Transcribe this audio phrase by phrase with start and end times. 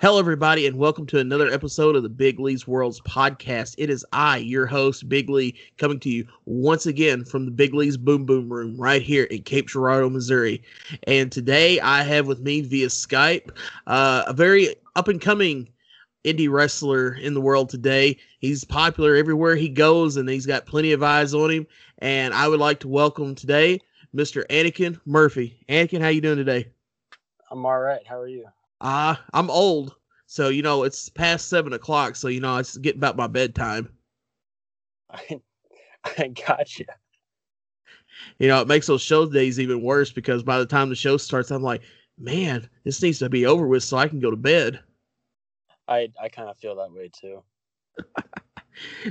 [0.00, 3.74] Hello, everybody, and welcome to another episode of the Big Lee's Worlds podcast.
[3.78, 7.72] It is I, your host, Big Lee, coming to you once again from the Big
[7.72, 10.62] Boom Boom Room right here in Cape Girardeau, Missouri.
[11.08, 13.50] And today I have with me via Skype
[13.88, 15.68] uh, a very up and coming
[16.24, 18.18] indie wrestler in the world today.
[18.38, 21.66] He's popular everywhere he goes, and he's got plenty of eyes on him.
[21.98, 23.80] And I would like to welcome today
[24.14, 24.46] Mr.
[24.46, 25.58] Anakin Murphy.
[25.68, 26.68] Anakin, how you doing today?
[27.50, 28.06] I'm all right.
[28.06, 28.46] How are you?
[28.80, 32.16] Uh, I'm old, so you know it's past seven o'clock.
[32.16, 33.88] So you know it's getting about my bedtime.
[35.10, 35.40] I,
[36.18, 36.86] I got you.
[38.38, 41.16] You know it makes those show days even worse because by the time the show
[41.16, 41.82] starts, I'm like,
[42.18, 44.80] man, this needs to be over with so I can go to bed.
[45.88, 47.42] I I kind of feel that way too.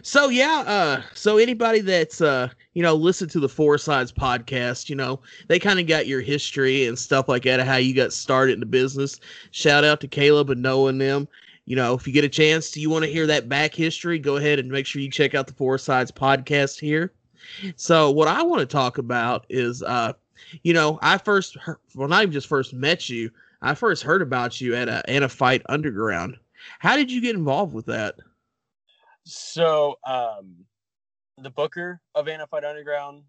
[0.01, 4.89] so yeah, uh, so anybody that's uh, you know, listen to the Four Sides podcast,
[4.89, 8.13] you know, they kind of got your history and stuff like that, how you got
[8.13, 9.19] started in the business.
[9.51, 11.27] Shout out to Caleb and Noah and them.
[11.65, 14.19] You know, if you get a chance, do you want to hear that back history,
[14.19, 17.13] go ahead and make sure you check out the Four Sides podcast here.
[17.75, 20.13] So what I want to talk about is, uh,
[20.63, 24.21] you know, I first, heard, well, not even just first met you, I first heard
[24.21, 26.37] about you at a, at a fight underground.
[26.79, 28.15] How did you get involved with that?
[29.29, 30.65] So, um,
[31.37, 33.23] the booker of Anna Fight Underground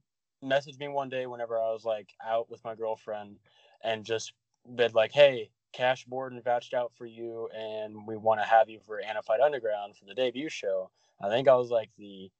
[0.44, 3.40] messaged me one day whenever I was like out with my girlfriend
[3.82, 4.32] and just
[4.76, 8.78] been like, "Hey, Cash Borden vouched out for you, and we want to have you
[8.86, 10.88] for Anna Fight Underground for the debut show."
[11.20, 12.30] I think I was like the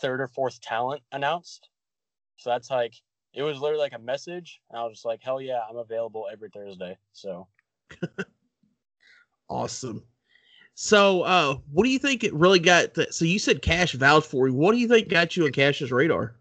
[0.00, 1.68] third or fourth talent announced.
[2.38, 2.94] So that's like
[3.34, 6.26] it was literally like a message, and I was just like, "Hell yeah, I'm available
[6.32, 7.48] every Thursday." So
[9.50, 10.06] awesome.
[10.74, 12.94] So, uh, what do you think it really got?
[12.94, 14.54] To, so, you said Cash vouched for you.
[14.54, 16.34] What do you think got you on Cash's radar?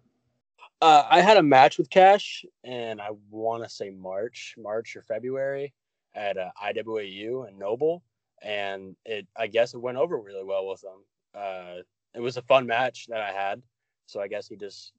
[0.82, 5.02] Uh, I had a match with Cash, and I want to say March, March or
[5.02, 5.74] February
[6.16, 8.04] at uh, IWAU and Noble,
[8.42, 9.28] and it.
[9.38, 11.04] I guess it went over really well with him.
[11.36, 11.82] Uh,
[12.16, 13.62] it was a fun match that I had,
[14.06, 14.94] so I guess he just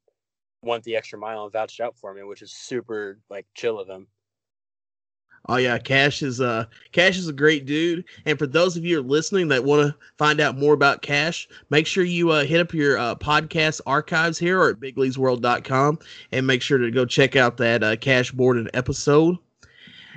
[0.63, 3.89] went the extra mile and vouched out for me, which is super like chill of
[3.89, 4.07] him.
[5.49, 8.05] Oh yeah, Cash is uh Cash is a great dude.
[8.27, 11.87] And for those of you listening that want to find out more about Cash, make
[11.87, 15.99] sure you uh, hit up your uh, podcast archives here or at bigleesworld.com
[16.31, 19.37] and make sure to go check out that uh, Cash Borden episode.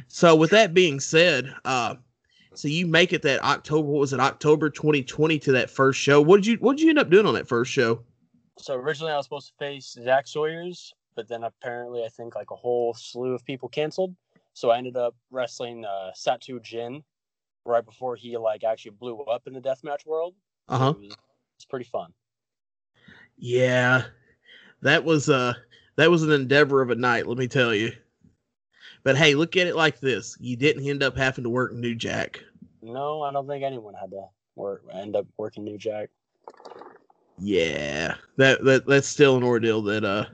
[0.07, 1.95] So with that being said, uh
[2.53, 6.21] so you make it that October what was it October 2020 to that first show.
[6.21, 8.01] What did you what did you end up doing on that first show?
[8.57, 12.51] So originally I was supposed to face Zach Sawyer's, but then apparently I think like
[12.51, 14.15] a whole slew of people canceled.
[14.55, 17.03] So I ended up wrestling uh, Satu Jin
[17.65, 20.33] right before he like actually blew up in the deathmatch world.
[20.69, 20.93] Uh huh.
[21.01, 21.15] It
[21.69, 22.13] pretty fun.
[23.37, 24.03] Yeah,
[24.81, 25.53] that was uh
[25.97, 27.91] that was an endeavor of a night, let me tell you.
[29.03, 31.93] But hey, look at it like this: you didn't end up having to work New
[31.93, 32.41] Jack.
[32.81, 34.23] No, I don't think anyone had to
[34.55, 36.09] work end up working New Jack.
[37.37, 39.81] Yeah, that that that's still an ordeal.
[39.81, 40.25] That uh,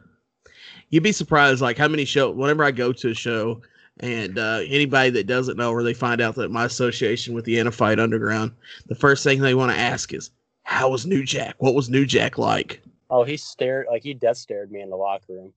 [0.90, 2.30] you'd be surprised like how many show.
[2.30, 3.62] Whenever I go to a show,
[4.01, 7.59] and uh, anybody that doesn't know, or they find out that my association with the
[7.59, 8.51] Anna Fight Underground,
[8.88, 10.31] the first thing they want to ask is,
[10.63, 11.56] "How was New Jack?
[11.59, 14.95] What was New Jack like?" Oh, he stared like he death stared me in the
[14.95, 15.53] locker room.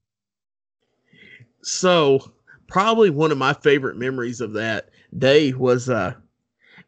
[1.63, 2.33] So,
[2.67, 6.15] probably one of my favorite memories of that day was uh,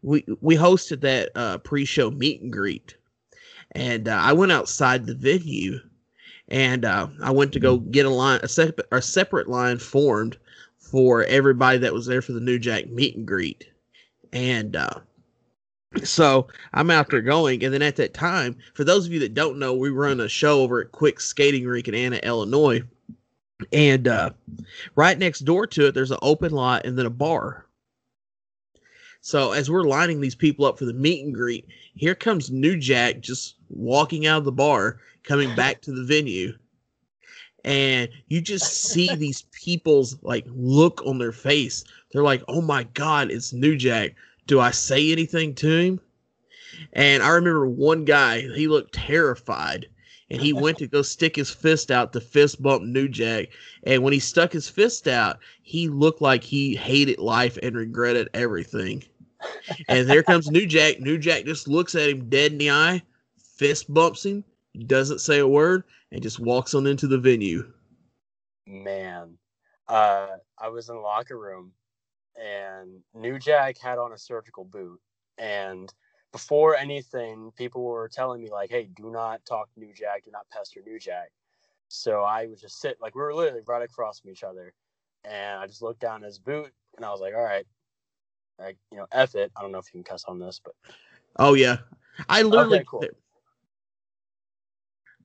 [0.03, 2.97] we we hosted that uh, pre-show meet and greet,
[3.73, 5.79] and uh, I went outside the venue,
[6.49, 10.37] and uh, I went to go get a line, a, sep- a separate line formed
[10.91, 13.69] for everybody that was there for the New Jack meet and greet.
[14.33, 15.01] And uh,
[16.05, 17.65] so I'm out there going.
[17.65, 20.29] And then at that time, for those of you that don't know, we run a
[20.29, 22.83] show over at Quick Skating Rink in Anna, Illinois.
[23.73, 24.31] And uh,
[24.95, 27.67] right next door to it, there's an open lot and then a bar.
[29.23, 31.67] So as we're lining these people up for the meet and greet,
[31.97, 36.53] here comes New Jack just walking out of the bar, coming back to the venue
[37.67, 41.85] and you just see these people's like look on their face.
[42.13, 44.15] They're like, "Oh my god, it's New Jack."
[44.47, 46.01] Do I say anything to him?
[46.93, 49.89] And I remember one guy, he looked terrified
[50.31, 53.49] and he went to go stick his fist out to fist bump New Jack.
[53.85, 58.29] And when he stuck his fist out, he looked like he hated life and regretted
[58.35, 59.05] everything.
[59.89, 61.01] And there comes New Jack.
[61.01, 63.03] New Jack just looks at him dead in the eye,
[63.37, 64.45] fist bumps him,
[64.85, 67.73] doesn't say a word, and just walks on into the venue.
[68.67, 69.39] Man,
[69.89, 71.73] uh, I was in the locker room,
[72.37, 75.01] and New Jack had on a surgical boot,
[75.39, 75.93] and
[76.33, 80.49] before anything, people were telling me like, "Hey, do not talk New Jack, do not
[80.51, 81.31] pester New Jack."
[81.89, 84.75] So I was just sit like we were literally right across from each other,
[85.25, 87.67] and I just looked down his boot, and I was like, "All right,
[88.59, 89.53] like you know, F it.
[89.57, 90.75] I don't know if you can cuss on this, but
[91.39, 91.79] Oh yeah,
[92.29, 92.79] I literally.
[92.79, 93.05] Okay, cool.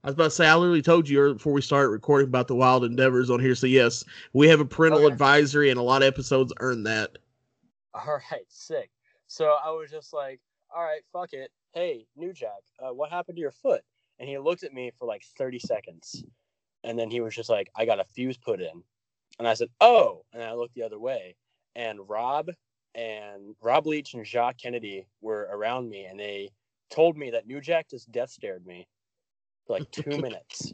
[0.04, 2.56] I was about to say I literally told you before we started recording about the
[2.56, 3.54] wild endeavors on here.
[3.56, 4.04] So yes,
[4.34, 5.14] we have a parental Okay.
[5.14, 7.18] advisory, and a lot of episodes earn that.
[7.94, 8.92] all right, sick.
[9.28, 10.40] So I was just like,
[10.76, 11.52] all right, fuck it.
[11.74, 13.82] Hey, New Jack, uh, what happened to your foot?
[14.20, 16.24] And he looked at me for like 30 seconds.
[16.84, 18.84] And then he was just like, I got a fuse put in.
[19.40, 20.26] And I said, oh.
[20.34, 21.36] And I looked the other way.
[21.76, 22.50] And Rob
[22.96, 26.06] and Rob Leach and Jacques Kennedy were around me.
[26.06, 26.50] And they
[26.90, 28.88] told me that New Jack just death stared me
[29.66, 30.74] for like two minutes.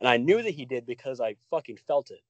[0.00, 2.22] And I knew that he did because I fucking felt it.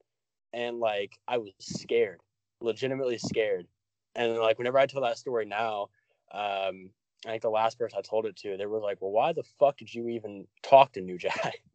[0.53, 2.21] And like, I was scared,
[2.61, 3.67] legitimately scared.
[4.15, 5.89] And like whenever I tell that story now,
[6.33, 6.91] um,
[7.27, 9.45] I think the last person I told it to, they were like, "Well, why the
[9.59, 11.57] fuck did you even talk to New Jack?"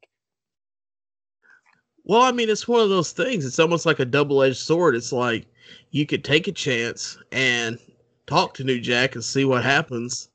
[2.05, 3.45] Well, I mean, it's one of those things.
[3.45, 4.95] It's almost like a double-edged sword.
[4.95, 5.45] It's like
[5.91, 7.77] you could take a chance and
[8.25, 10.29] talk to New Jack and see what happens,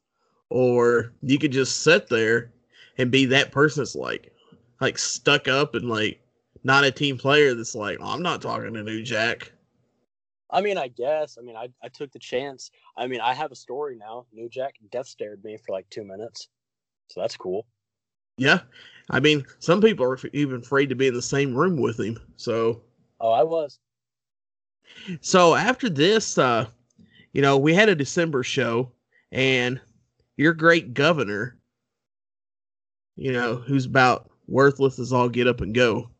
[0.50, 2.52] or you could just sit there
[2.98, 4.32] and be that person that's like,
[4.80, 6.20] like stuck up and like
[6.62, 7.54] not a team player.
[7.54, 9.52] That's like, "Oh, I'm not talking to New Jack.
[10.50, 11.36] I mean, I guess.
[11.38, 12.70] I mean, I, I took the chance.
[12.96, 14.26] I mean, I have a story now.
[14.32, 16.48] New Jack death stared me for like two minutes,
[17.08, 17.66] so that's cool.
[18.36, 18.60] Yeah,
[19.10, 22.18] I mean, some people are even afraid to be in the same room with him.
[22.36, 22.82] So,
[23.20, 23.78] Oh, I was.
[25.20, 26.66] so after this, uh,
[27.32, 28.92] you know, we had a December show,
[29.32, 29.80] and
[30.36, 31.58] your great governor,
[33.16, 36.10] you know, who's about worthless as all get up and go.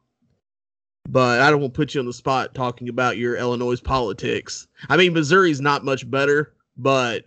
[1.09, 4.69] But I don't want to put you on the spot talking about your Illinois politics.
[4.89, 7.25] I mean, Missouri's not much better, but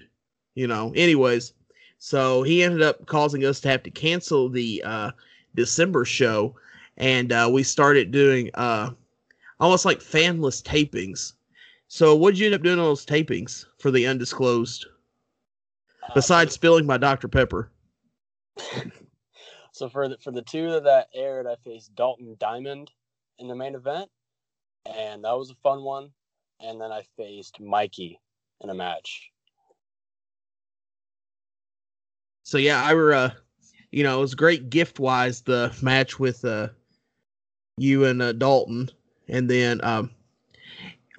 [0.56, 1.54] you know, anyways.
[2.00, 5.12] So he ended up causing us to have to cancel the uh,
[5.56, 6.56] December show,
[6.98, 8.92] and uh, we started doing uh,
[9.60, 11.34] almost like fanless tapings.
[11.88, 14.86] So what did you end up doing on those tapings for the undisclosed?
[16.04, 17.28] Uh, Besides spilling my Dr.
[17.28, 17.72] Pepper.
[19.78, 22.92] so for the for the two that aired, I faced Dalton Diamond
[23.38, 24.10] in the main event,
[24.86, 26.10] and that was a fun one.
[26.60, 28.20] And then I faced Mikey
[28.62, 29.30] in a match.
[32.44, 33.32] So yeah, I were uh
[33.92, 36.70] you know, it was great gift wise the match with uh
[37.78, 38.90] you and uh, Dalton.
[39.28, 40.10] And then um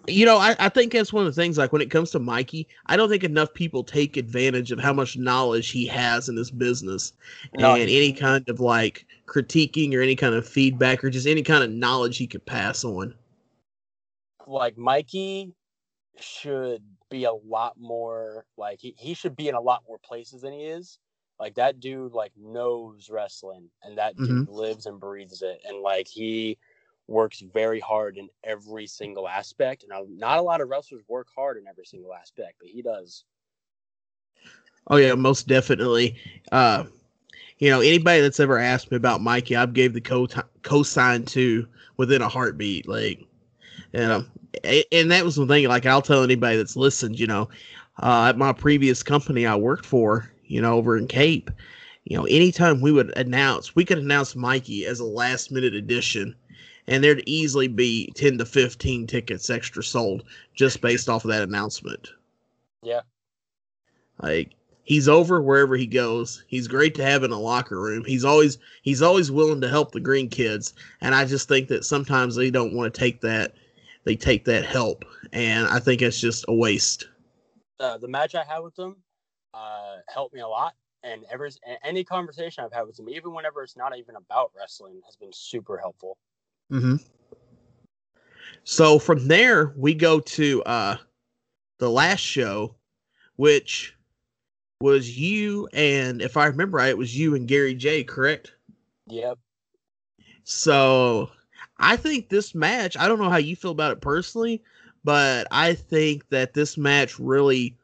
[0.09, 2.19] you know, I, I think that's one of the things like when it comes to
[2.19, 6.35] Mikey, I don't think enough people take advantage of how much knowledge he has in
[6.35, 7.13] this business
[7.59, 11.43] No, and any kind of like critiquing or any kind of feedback or just any
[11.43, 13.15] kind of knowledge he could pass on.
[14.47, 15.53] like Mikey
[16.21, 20.43] should be a lot more like he, he should be in a lot more places
[20.43, 20.99] than he is.
[21.39, 24.53] Like that dude like knows wrestling and that dude mm-hmm.
[24.53, 26.59] lives and breathes it and like he
[27.09, 31.57] works very hard in every single aspect and not a lot of wrestlers work hard
[31.57, 33.25] in every single aspect but he does.
[34.89, 36.17] Oh yeah, most definitely.
[36.51, 36.85] Uh,
[37.59, 40.27] you know, anybody that's ever asked me about Mikey, I've gave the co
[40.63, 41.67] cosign to
[41.97, 42.89] within a heartbeat.
[42.89, 43.27] Like,
[43.93, 44.31] and um,
[44.65, 45.69] and that was the thing.
[45.69, 47.19] Like, I'll tell anybody that's listened.
[47.19, 47.49] You know,
[48.03, 51.51] uh, at my previous company I worked for, you know, over in Cape,
[52.05, 56.35] you know, anytime we would announce, we could announce Mikey as a last minute addition.
[56.89, 60.25] And there'd easily be 10 to 15 tickets extra sold
[60.55, 62.09] just based off of that announcement.
[62.83, 63.03] Yeah.
[64.21, 64.55] Like
[64.85, 66.45] he's over wherever he goes.
[66.49, 68.05] He's great to have in a locker room.
[68.05, 71.85] He's always he's always willing to help the green kids, and I just think that
[71.85, 73.55] sometimes they don't want to take that
[74.05, 77.07] they take that help, and I think it's just a waste.
[77.79, 78.97] Uh, the match I had with him
[79.55, 80.75] uh, helped me a lot
[81.05, 81.49] and ever
[81.85, 85.33] any conversation I've had with him even whenever it's not even about wrestling has been
[85.33, 86.19] super helpful.
[86.73, 86.97] Mm-hmm.
[88.65, 90.97] So from there we go to uh
[91.79, 92.75] the last show,
[93.37, 93.97] which
[94.81, 98.53] was you and if I remember right, it was you and Gary Jay, correct?
[99.07, 99.39] Yep.
[100.45, 101.31] So
[101.79, 104.63] I think this match, I don't know how you feel about it personally,
[105.05, 107.77] but I think that this match really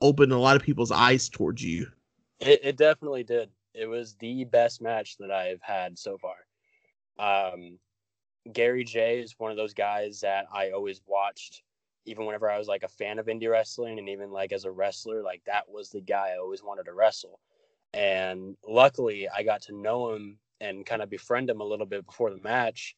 [0.00, 1.86] opened a lot of people's eyes towards you.
[2.40, 3.48] It, it definitely did.
[3.74, 6.36] It was the best match that I've had so far.
[7.18, 7.78] Um,
[8.52, 11.62] Gary Jay is one of those guys that I always watched,
[12.04, 14.70] even whenever I was like a fan of indie wrestling, and even like as a
[14.70, 17.40] wrestler, like that was the guy I always wanted to wrestle.
[17.92, 22.06] And luckily, I got to know him and kind of befriend him a little bit
[22.06, 22.96] before the match.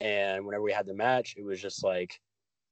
[0.00, 2.20] And whenever we had the match, it was just like,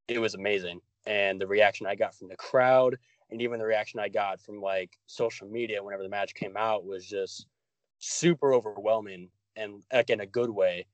[0.08, 0.80] it was amazing.
[1.06, 2.98] And the reaction I got from the crowd,
[3.30, 6.84] and even the reaction I got from like social media whenever the match came out
[6.84, 7.46] was just
[7.98, 10.86] super overwhelming and like in a good way.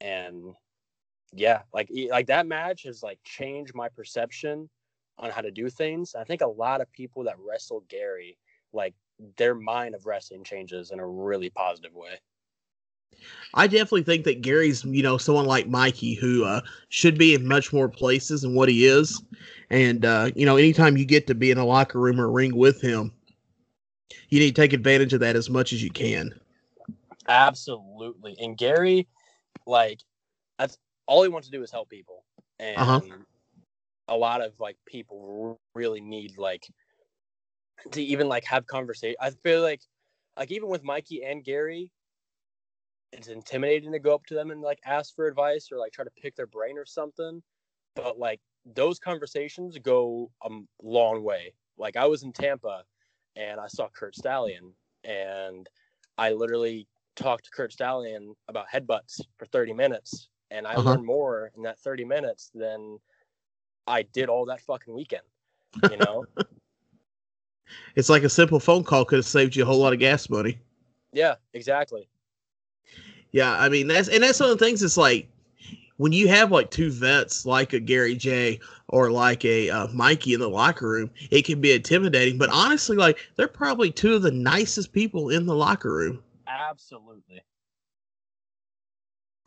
[0.00, 0.54] And
[1.32, 4.68] yeah, like like that match has like changed my perception
[5.18, 6.14] on how to do things.
[6.14, 8.38] I think a lot of people that wrestle Gary,
[8.72, 8.94] like
[9.36, 12.20] their mind of wrestling changes in a really positive way.
[13.54, 17.46] I definitely think that Gary's, you know, someone like Mikey who uh, should be in
[17.46, 19.22] much more places than what he is.
[19.70, 22.54] And, uh, you know, anytime you get to be in a locker room or ring
[22.54, 23.12] with him,
[24.28, 26.38] you need to take advantage of that as much as you can.
[27.28, 28.36] Absolutely.
[28.38, 29.08] And Gary,
[29.66, 30.00] like,
[30.58, 32.24] that's all he wants to do is help people.
[32.58, 33.00] And uh-huh.
[34.08, 36.66] a lot of like people really need like
[37.92, 39.16] to even like have conversation.
[39.20, 39.82] I feel like
[40.36, 41.90] like even with Mikey and Gary,
[43.12, 46.04] it's intimidating to go up to them and like ask for advice or like try
[46.04, 47.42] to pick their brain or something.
[47.94, 48.40] But like
[48.74, 50.50] those conversations go a
[50.82, 51.54] long way.
[51.78, 52.82] Like I was in Tampa
[53.36, 54.72] and I saw Curt Stallion
[55.04, 55.68] and
[56.18, 60.90] I literally talked to Curt Stallion about headbutts for 30 minutes and I uh-huh.
[60.90, 62.98] learned more in that 30 minutes than
[63.86, 65.22] I did all that fucking weekend,
[65.90, 66.24] you know?
[67.94, 70.28] it's like a simple phone call could have saved you a whole lot of gas
[70.28, 70.58] money.
[71.12, 72.08] Yeah, exactly.
[73.32, 74.82] Yeah, I mean that's and that's one of the things.
[74.82, 75.28] It's like
[75.96, 80.34] when you have like two vets like a Gary Jay or like a uh, Mikey
[80.34, 82.38] in the locker room, it can be intimidating.
[82.38, 86.22] But honestly, like they're probably two of the nicest people in the locker room.
[86.46, 87.42] Absolutely.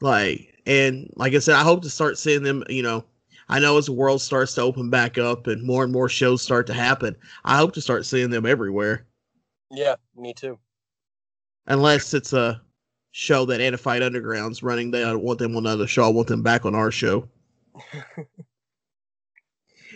[0.01, 2.63] Like and like I said, I hope to start seeing them.
[2.69, 3.03] You know,
[3.49, 6.43] I know as the world starts to open back up and more and more shows
[6.43, 9.07] start to happen, I hope to start seeing them everywhere.
[9.71, 10.59] Yeah, me too.
[11.65, 12.61] Unless it's a
[13.11, 14.91] show that Antifight Underground's running.
[14.91, 16.03] They don't want them on another show.
[16.03, 17.27] I want them back on our show.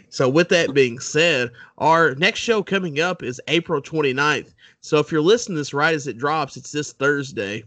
[0.10, 4.53] so with that being said, our next show coming up is April 29th.
[4.82, 7.63] So if you're listening to this right as it drops, it's this Thursday.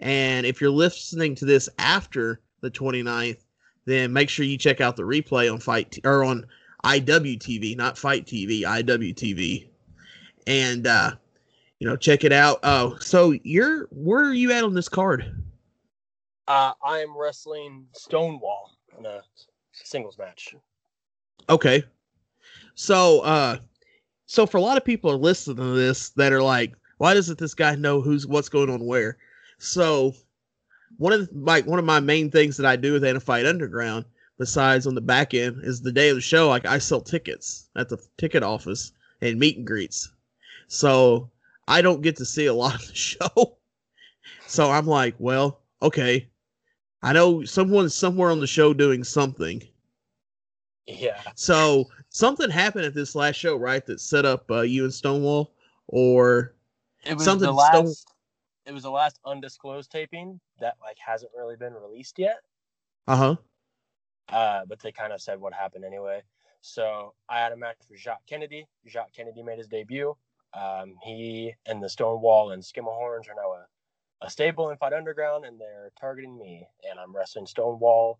[0.00, 3.44] And if you're listening to this after the 29th,
[3.84, 6.46] then make sure you check out the replay on Fight T- or on
[6.84, 9.68] IWTV, not Fight TV, IWTV.
[10.46, 11.12] And uh
[11.78, 12.58] you know, check it out.
[12.62, 15.32] Oh, so you're where are you at on this card?
[16.48, 19.22] Uh, I am wrestling Stonewall in a
[19.72, 20.54] singles match.
[21.48, 21.84] Okay.
[22.74, 23.58] So, uh,
[24.26, 27.38] so for a lot of people are listening to this that are like, why doesn't
[27.38, 29.18] this guy know who's what's going on where?
[29.58, 30.14] So,
[30.98, 34.04] one of the, like one of my main things that I do with Antifight Underground,
[34.38, 36.48] besides on the back end, is the day of the show.
[36.48, 40.12] Like I sell tickets at the ticket office and meet and greets.
[40.66, 41.30] So
[41.66, 43.56] I don't get to see a lot of the show.
[44.46, 46.28] So I'm like, well, okay.
[47.02, 49.62] I know someone's somewhere on the show doing something.
[50.86, 51.20] Yeah.
[51.36, 53.84] So something happened at this last show, right?
[53.86, 55.52] That set up uh, you and Stonewall,
[55.86, 56.54] or
[57.04, 57.46] it was something.
[57.46, 58.07] The last, Stone-
[58.68, 62.36] it was the last undisclosed taping that like hasn't really been released yet.
[63.08, 63.36] Uh-huh.
[64.28, 66.22] Uh But they kind of said what happened anyway.
[66.60, 68.66] So I had a match with Jacques Kennedy.
[68.86, 70.14] Jacques Kennedy made his debut.
[70.54, 75.44] Um, he and the Stonewall and Skimmerhorns are now a, a stable in Fight Underground,
[75.44, 76.66] and they're targeting me.
[76.90, 78.18] And I'm wrestling Stonewall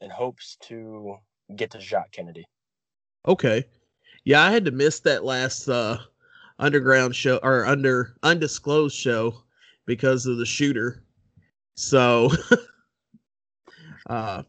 [0.00, 1.16] in hopes to
[1.56, 2.46] get to Jacques Kennedy.
[3.28, 3.64] Okay.
[4.24, 5.98] Yeah, I had to miss that last uh,
[6.58, 9.43] underground show or under undisclosed show
[9.86, 11.02] because of the shooter.
[11.74, 12.30] So
[14.06, 14.42] uh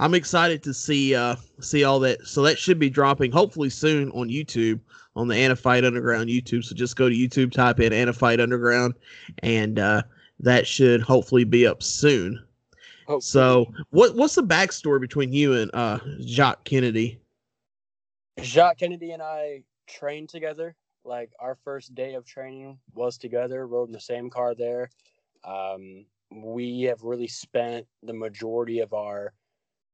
[0.00, 2.26] I'm excited to see uh see all that.
[2.26, 4.80] So that should be dropping hopefully soon on YouTube
[5.18, 6.64] on the Antifight Underground YouTube.
[6.64, 8.94] So just go to YouTube, type in Antifight Underground,
[9.42, 10.02] and uh,
[10.38, 12.42] that should hopefully be up soon.
[13.20, 17.18] So what what's the backstory between you and uh, Jacques Kennedy?
[18.40, 20.76] Jacques Kennedy and I trained together.
[21.08, 23.66] Like our first day of training was together.
[23.66, 24.90] Rode in the same car there.
[25.42, 29.32] Um, we have really spent the majority of our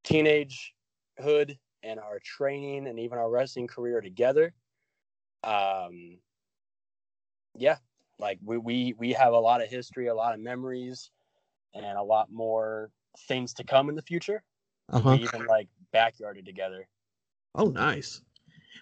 [0.04, 4.52] teenagehood and our training and even our wrestling career together
[5.44, 6.18] um
[7.54, 7.76] yeah
[8.18, 11.10] like we we we have a lot of history a lot of memories
[11.74, 12.90] and a lot more
[13.28, 14.42] things to come in the future
[14.92, 15.16] uh-huh.
[15.20, 16.88] even like backyarded together
[17.54, 18.22] oh nice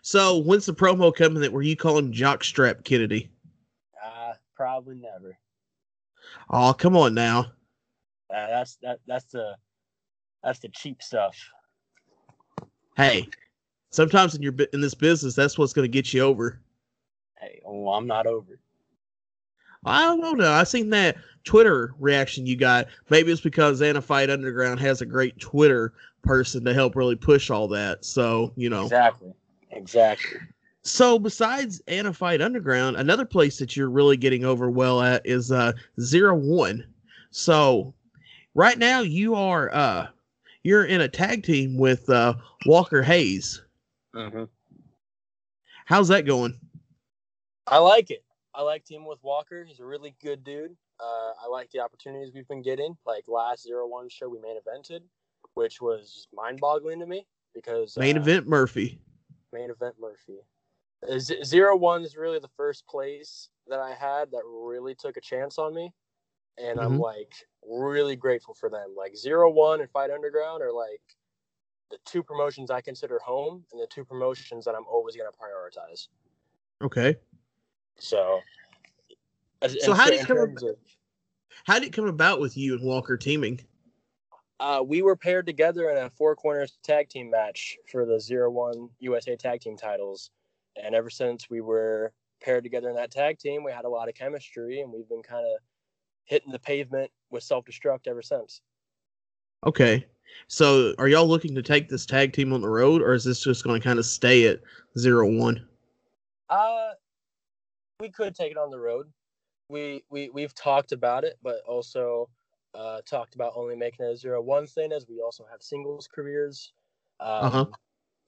[0.01, 3.31] so when's the promo coming that were you calling jockstrap kennedy
[4.03, 5.37] uh probably never
[6.51, 7.41] oh come on now
[8.35, 9.55] uh, that's that that's the
[10.43, 11.37] that's the cheap stuff
[12.97, 13.29] hey
[13.93, 16.61] sometimes in your in this business, that's what's going to get you over.
[17.39, 18.59] Hey, oh, I'm not over.
[19.85, 20.53] I don't know.
[20.53, 22.87] I seen that Twitter reaction you got.
[23.11, 27.69] Maybe it's because Antifight Underground has a great Twitter person to help really push all
[27.69, 28.05] that.
[28.05, 29.33] So you know exactly,
[29.73, 30.41] exactly.
[30.83, 35.73] So besides Antifight Underground, another place that you're really getting over well at is uh
[36.01, 36.85] Zero One.
[37.31, 37.95] So
[38.55, 40.09] right now you are uh
[40.65, 42.35] you're in a tag team with uh
[42.67, 43.63] Walker Hayes.
[44.15, 44.45] Mm-hmm.
[45.87, 46.59] How's that going?
[47.67, 48.25] I like it.
[48.55, 49.65] I like teaming with Walker.
[49.65, 50.77] He's a really good dude.
[51.01, 52.97] Uh, I like the opportunities we've been getting.
[53.07, 55.01] Like last zero one show we main evented,
[55.55, 58.99] which was mind boggling to me because main uh, event Murphy.
[59.53, 60.41] Main event Murphy.
[61.45, 65.59] Zero one is really the first place that I had that really took a chance
[65.59, 65.93] on me,
[66.59, 66.87] and mm-hmm.
[66.87, 67.33] I'm like
[67.69, 68.95] really grateful for them.
[68.97, 71.01] Like zero one and Fight Underground are like
[71.91, 75.37] the two promotions I consider home, and the two promotions that I'm always going to
[75.37, 76.09] prioritize.
[76.83, 77.17] Okay.
[77.99, 78.41] So.
[79.81, 80.39] So how did it come?
[80.39, 80.77] About, of,
[81.65, 83.61] how did it come about with you and Walker teaming?
[84.63, 88.49] Uh, we were paired together in a four corners tag team match for the zero
[88.49, 90.31] one USA tag team titles
[90.83, 94.09] and ever since we were paired together in that tag team, we had a lot
[94.09, 95.61] of chemistry, and we've been kind of
[96.25, 98.61] hitting the pavement with self destruct ever since.
[99.67, 100.07] Okay.
[100.47, 103.43] So are y'all looking to take this tag team on the road or is this
[103.43, 104.61] just going to kind of stay at
[104.97, 105.67] zero one?
[106.49, 106.91] Uh
[108.01, 109.09] we could take it on the road.
[109.69, 112.29] We we we've talked about it, but also
[112.75, 116.09] uh talked about only making it a zero one thing as we also have singles
[116.13, 116.73] careers.
[117.21, 117.67] Um, uh-huh.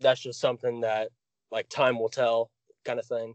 [0.00, 1.08] that's just something that
[1.50, 2.50] like time will tell
[2.84, 3.34] kind of thing.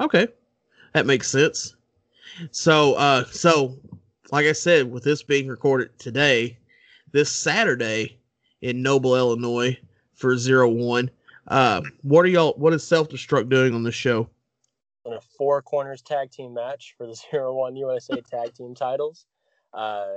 [0.00, 0.28] Okay.
[0.92, 1.76] That makes sense.
[2.50, 3.76] So uh so
[4.32, 6.58] like I said, with this being recorded today,
[7.12, 8.18] this Saturday
[8.62, 9.76] in Noble, Illinois
[10.14, 11.10] for zero one.
[11.48, 14.28] Uh what are y'all what is self destruct doing on the show?
[15.06, 19.26] In a four corners tag team match for the zero one USA tag team titles.
[19.72, 20.14] Uh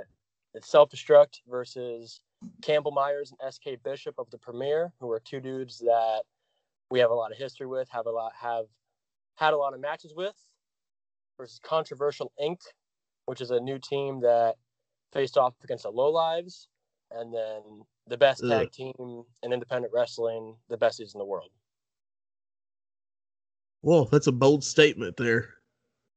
[0.54, 2.20] it's self destruct versus
[2.62, 6.22] Campbell Myers and SK Bishop of the Premier, who are two dudes that
[6.90, 8.66] we have a lot of history with, have a lot have
[9.36, 10.34] had a lot of matches with,
[11.36, 12.58] versus Controversial Inc.,
[13.26, 14.56] which is a new team that
[15.12, 16.68] faced off against the Low Lives,
[17.10, 18.50] and then the best Ugh.
[18.50, 21.50] tag team in independent wrestling, the besties in the world.
[23.82, 25.54] Whoa, that's a bold statement there.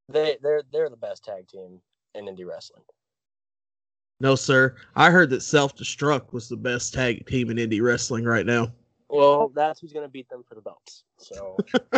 [0.09, 1.79] They they're they're the best tag team
[2.15, 2.83] in indie wrestling.
[4.19, 4.75] No, sir.
[4.95, 8.71] I heard that Self Destruct was the best tag team in indie wrestling right now.
[9.09, 11.03] Well, that's who's going to beat them for the belts.
[11.17, 11.57] So.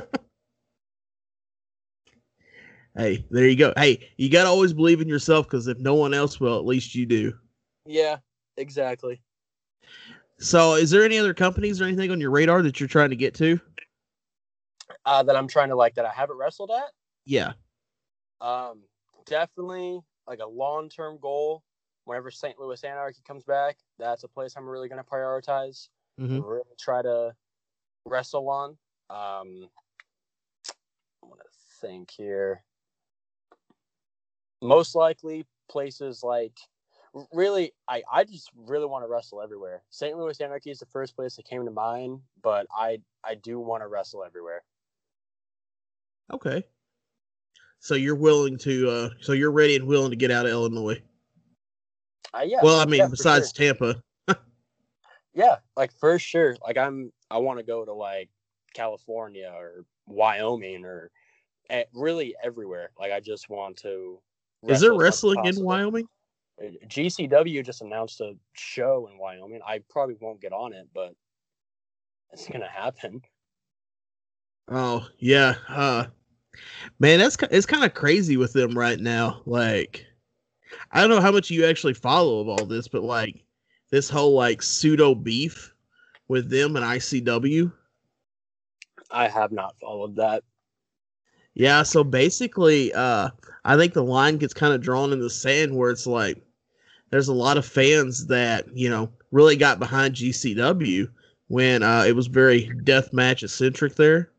[2.98, 3.74] hey, there you go.
[3.78, 6.66] Hey, you got to always believe in yourself because if no one else will, at
[6.66, 7.34] least you do.
[7.86, 8.18] Yeah,
[8.58, 9.22] exactly.
[10.40, 13.16] So, is there any other companies or anything on your radar that you're trying to
[13.16, 13.60] get to?
[15.06, 16.92] Uh, that I'm trying to like that I haven't wrestled at.
[17.26, 17.54] Yeah.
[18.42, 18.84] Um,
[19.26, 21.64] definitely like a long term goal
[22.06, 22.60] whenever St.
[22.60, 25.88] Louis Anarchy comes back, that's a place I'm really going to prioritize.
[26.20, 26.42] Mm-hmm.
[26.42, 27.34] Really try to
[28.06, 28.72] wrestle on.
[29.10, 29.70] Um,
[31.24, 31.50] I want to
[31.82, 32.64] think here.
[34.62, 36.58] Most likely places like
[37.32, 39.84] really I, I just really want to wrestle everywhere.
[39.90, 40.18] St.
[40.18, 43.84] Louis Anarchy is the first place that came to mind, but I I do want
[43.84, 44.64] to wrestle everywhere.
[46.32, 46.64] Okay.
[47.80, 51.02] So you're willing to uh so you're ready and willing to get out of Illinois.
[52.34, 52.60] Uh, yeah.
[52.64, 53.74] Well, I mean, yeah, besides sure.
[53.76, 54.02] Tampa.
[55.34, 56.56] yeah, like for sure.
[56.66, 58.30] Like I'm, I want to go to like
[58.74, 61.12] California or Wyoming or
[61.70, 62.90] eh, really everywhere.
[63.00, 64.20] Like I just want to.
[64.68, 66.08] Is there wrestling in Wyoming?
[66.62, 69.60] Uh, GCW just announced a show in Wyoming.
[69.66, 71.14] I probably won't get on it, but
[72.32, 73.22] it's gonna happen.
[74.70, 76.06] Oh yeah, uh,
[77.00, 79.42] man, that's it's kind of crazy with them right now.
[79.46, 80.06] Like,
[80.92, 83.44] I don't know how much you actually follow of all this, but like
[83.92, 85.74] this whole like pseudo beef
[86.28, 87.72] with them and ICW.
[89.12, 90.44] I have not followed that.
[91.54, 93.30] Yeah, so basically, uh,
[93.64, 96.42] I think the line gets kind of drawn in the sand where it's like
[97.12, 101.10] there's a lot of fans that you know really got behind GCW
[101.48, 104.32] when uh, it was very death match eccentric there.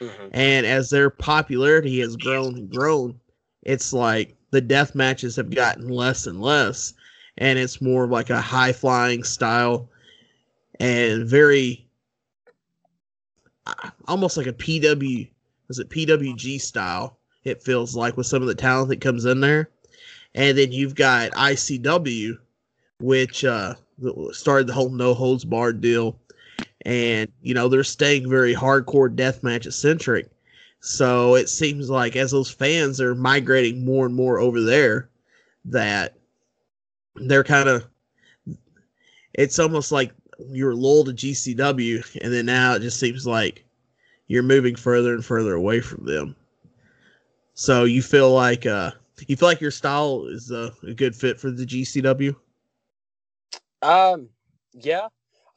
[0.00, 0.28] Mm-hmm.
[0.32, 3.18] And as their popularity has grown and grown,
[3.62, 6.94] it's like the death matches have gotten less and less,
[7.38, 9.88] and it's more like a high flying style
[10.80, 11.86] and very
[13.66, 15.28] uh, almost like a PW
[15.68, 19.40] is it PWG style it feels like with some of the talent that comes in
[19.40, 19.70] there.
[20.34, 22.38] And then you've got ICW,
[23.00, 23.74] which uh,
[24.32, 26.18] started the whole no holds barred deal.
[26.84, 30.30] And, you know, they're staying very hardcore deathmatch eccentric.
[30.80, 35.08] So it seems like as those fans are migrating more and more over there,
[35.64, 36.14] that
[37.16, 37.84] they're kind of
[39.34, 40.12] it's almost like
[40.50, 43.64] you're lulled to GCW, and then now it just seems like
[44.26, 46.36] you're moving further and further away from them.
[47.54, 48.92] So you feel like uh,
[49.26, 52.34] you feel like your style is uh, a good fit for the GCW.
[53.82, 54.28] Um,
[54.72, 55.08] yeah,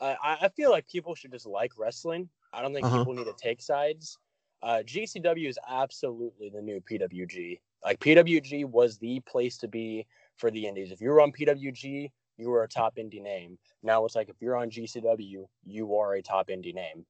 [0.02, 2.30] I I feel like people should just like wrestling.
[2.54, 3.00] I don't think Uh-huh.
[3.00, 4.18] people need to take sides.
[4.64, 7.60] Uh, GCW is absolutely the new PWG.
[7.84, 10.06] Like PWG was the place to be
[10.38, 10.92] for the indies.
[10.92, 13.58] If you were on PWG, you were a top indie name.
[13.84, 17.06] Now it's like if you're on GCW, you are a top indie name.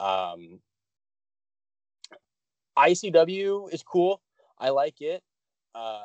[0.00, 0.60] Um,
[2.76, 4.22] ICW is cool.
[4.58, 5.22] I like it.
[5.74, 6.00] Uh,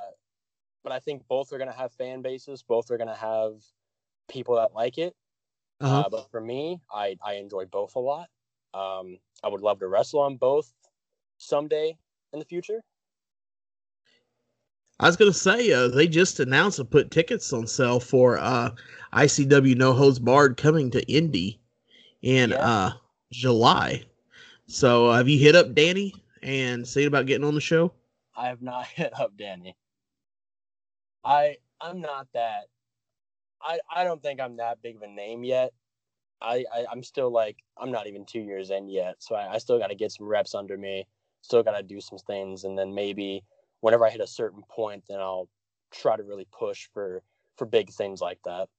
[0.84, 2.64] but I think both are going to have fan bases.
[2.64, 3.62] Both are going to have
[4.30, 5.16] people that like it.
[5.82, 6.04] Uh-huh.
[6.06, 8.30] Uh, but for me, I, I enjoy both a lot.
[8.74, 10.74] Um, I would love to wrestle on both
[11.38, 11.98] someday
[12.34, 12.82] in the future.
[15.00, 18.72] I was gonna say uh, they just announced and put tickets on sale for uh,
[19.14, 21.60] ICW No Holds Barred coming to Indy
[22.22, 22.58] in Yeah.
[22.60, 22.94] uh,
[23.32, 24.04] July.
[24.68, 26.14] So uh, have you hit up Danny
[26.44, 27.94] and seen about getting on the show?
[28.36, 29.76] I have not hit up Danny.
[31.24, 32.68] I I'm not that.
[33.64, 35.74] I I don't think I'm that big of a name yet.
[36.42, 39.58] I, I I'm still like I'm not even two years in yet, so I, I
[39.58, 41.08] still got to get some reps under me.
[41.42, 43.44] Still got to do some things, and then maybe
[43.82, 45.50] whenever I hit a certain point, then I'll
[45.92, 47.22] try to really push for
[47.58, 48.70] for big things like that.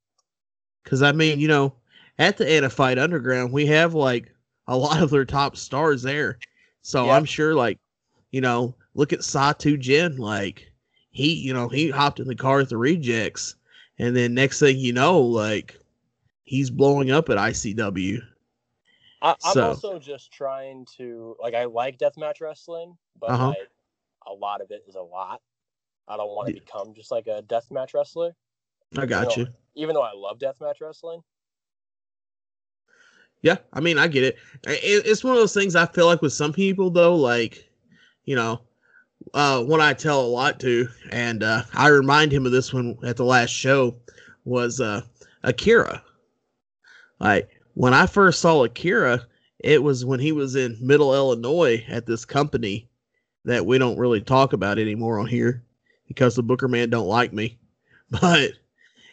[0.83, 1.75] Because I mean, you know,
[2.19, 4.33] at the Anna Fight Underground, we have like
[4.67, 6.39] a lot of their top stars there.
[6.83, 7.17] So Yeah.
[7.17, 7.79] I'm sure, like,
[8.31, 10.17] you know, look at Satu Jin.
[10.17, 10.73] Like,
[11.11, 13.55] he, you know, he hopped in the car with the rejects,
[13.99, 15.79] and then next thing you know, like,
[16.45, 18.21] he's blowing up at ICW.
[19.23, 23.49] I, I'm So- also just trying to like I like deathmatch wrestling, but Uh-huh.
[23.49, 23.71] like
[24.27, 25.41] a lot of it is a lot.
[26.09, 26.61] I don't want to Yeah.
[26.61, 28.35] become just like a deathmatch wrestler.
[28.99, 29.47] I got you.
[29.77, 31.23] Even though I love deathmatch wrestling.
[33.43, 34.37] Yeah, I mean, I get it.
[34.67, 37.69] It- It's one of those things I feel like with some people though, like,
[38.25, 38.61] you know,
[39.35, 42.97] uh, one I tell a lot to, and uh, I remind him of this one
[43.03, 43.97] at the last show
[44.45, 45.03] was uh,
[45.43, 46.03] Akira.
[47.21, 49.27] Like when I first saw Akira,
[49.61, 52.89] it was when he was in Middle Illinois at this company
[53.45, 55.63] that we don't really talk about anymore on here
[56.09, 57.59] because the Booker man don't like me.
[58.21, 58.51] But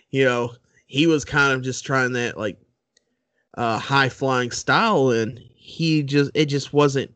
[0.10, 0.52] you know,
[0.88, 2.60] he was kind of just trying that like
[3.54, 7.14] uh, high flying style, and he just it just wasn't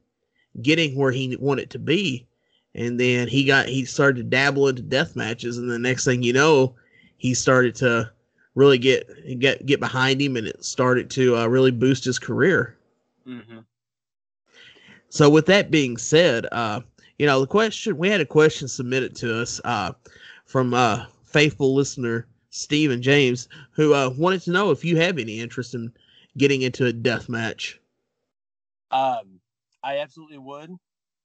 [0.62, 2.26] getting where he wanted to be.
[2.76, 6.24] And then he got he started to dabble into death matches, and the next thing
[6.24, 6.74] you know,
[7.18, 8.12] he started to
[8.56, 9.08] really get
[9.40, 12.78] get get behind him, and it started to uh, really boost his career.
[13.28, 13.60] Mm-hmm.
[15.10, 16.82] So with that being said, uh,
[17.20, 19.92] you know, the question we had a question submitted to us uh,
[20.46, 25.40] from uh, faithful listener Stephen James, who uh, wanted to know if you have any
[25.40, 25.92] interest in
[26.38, 27.80] getting into a death match.
[28.92, 29.40] Um,
[29.84, 30.72] I absolutely would.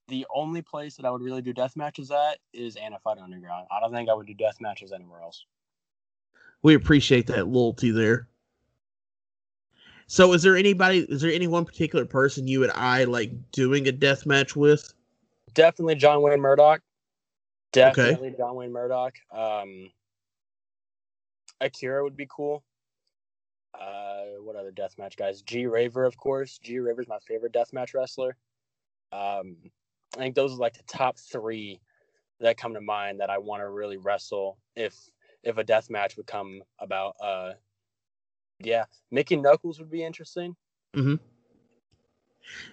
[0.09, 3.67] The only place that I would really do death matches at is Anna Fight Underground.
[3.71, 5.45] I don't think I would do death matches anywhere else.
[6.63, 8.27] We appreciate that loyalty there.
[10.07, 11.05] So, is there anybody?
[11.07, 14.91] Is there any one particular person you and I like doing a death match with?
[15.53, 16.81] Definitely John Wayne Murdoch.
[17.71, 19.15] Definitely John Wayne Murdoch.
[19.31, 19.91] Um,
[21.61, 22.63] Akira would be cool.
[23.79, 25.43] Uh, what other deathmatch guys?
[25.43, 26.57] G Raver, of course.
[26.57, 28.35] G Raver's my favorite deathmatch wrestler.
[29.11, 29.57] Um,
[30.15, 31.79] I think those are like the top three
[32.39, 34.95] that come to mind that I want to really wrestle if
[35.43, 37.15] if a death match would come about.
[37.21, 37.53] Uh,
[38.59, 40.55] yeah, Mickie Knuckles would be interesting.
[40.95, 41.15] Mm-hmm.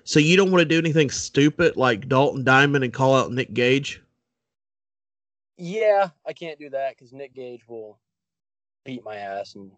[0.04, 3.52] So you don't want to do anything stupid like Dalton Diamond and call out Nick
[3.52, 4.02] Gage?
[5.58, 7.98] Yeah, I can't do that because Nick Gage will
[8.84, 9.70] beat my ass and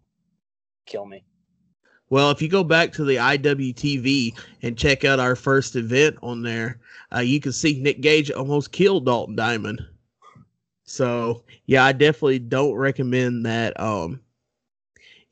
[0.87, 1.25] kill me.
[2.11, 6.43] Well, if you go back to the IWTV and check out our first event on
[6.43, 6.81] there,
[7.15, 9.87] uh, you can see Nick Gage almost killed Dalton Diamond.
[10.85, 13.79] So yeah, I definitely don't recommend that.
[13.79, 14.21] Um,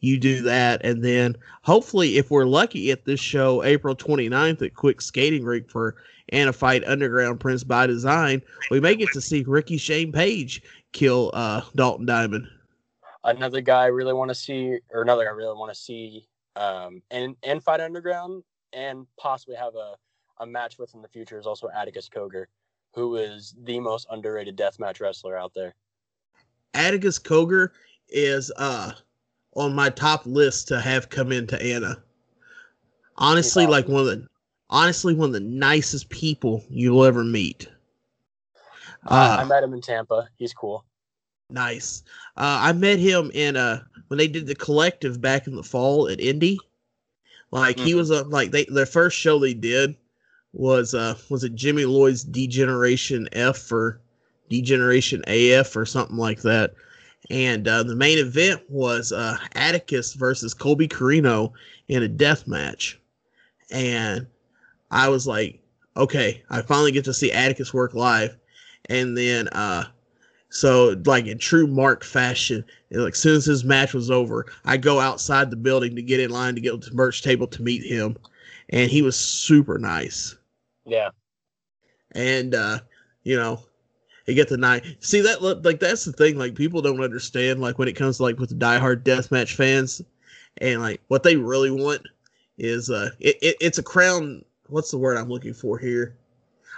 [0.00, 4.74] you do that, and then hopefully, if we're lucky at this show, April 29th at
[4.74, 5.96] Quick Skating Rink for
[6.28, 10.62] Anna Fight Underground Prince by Design, we may get to see Ricky Shane Page
[10.92, 12.46] kill uh, Dalton Diamond.
[13.24, 16.28] another guy I really want to see, or another guy I really want to see,
[16.56, 18.42] um, and and fight underground,
[18.72, 19.94] and possibly have a,
[20.40, 22.46] a match with in the future is also Atticus Cogar,
[22.94, 25.74] who is the most underrated deathmatch wrestler out there.
[26.74, 27.70] Atticus Cogar
[28.08, 28.92] is uh
[29.54, 32.02] on my top list to have come into Anna.
[33.16, 34.26] Honestly, He's like one of the
[34.68, 37.68] honestly one of the nicest people you'll ever meet.
[39.06, 40.28] I- I Uh, met him in Tampa.
[40.36, 40.84] He's cool.
[41.50, 42.02] Nice.
[42.36, 46.08] Uh, I met him in uh when they did the collective back in the fall
[46.08, 46.58] at Indy.
[47.50, 47.96] Like he Mhm.
[47.96, 49.96] was a like they their first show they did
[50.52, 54.00] was uh was it Jimmy Lloyd's Degeneration F or
[54.48, 56.74] Degeneration AF or something like that.
[57.30, 61.52] And uh, the main event was uh, Atticus versus Colby Corino
[61.88, 63.00] in a death match.
[63.72, 64.28] And
[64.92, 65.60] I was like,
[65.96, 68.36] okay, I finally get to see Atticus work live.
[68.88, 69.86] And then, uh,
[70.56, 74.78] so like in true Mark fashion, like as soon as his match was over, I
[74.78, 77.62] go outside the building to get in line to get to the merch table to
[77.62, 78.16] meet him,
[78.70, 80.34] and he was super nice.
[80.86, 81.10] Yeah.
[82.12, 82.78] And uh,
[83.22, 83.60] you know,
[84.24, 84.96] he get the night.
[85.00, 86.38] See that like that's the thing.
[86.38, 90.00] Like people don't understand like when it comes to like with the diehard deathmatch fans,
[90.62, 92.00] and like what they really want
[92.56, 94.42] is uh, it, it it's a crown.
[94.68, 96.16] What's the word I'm looking for here?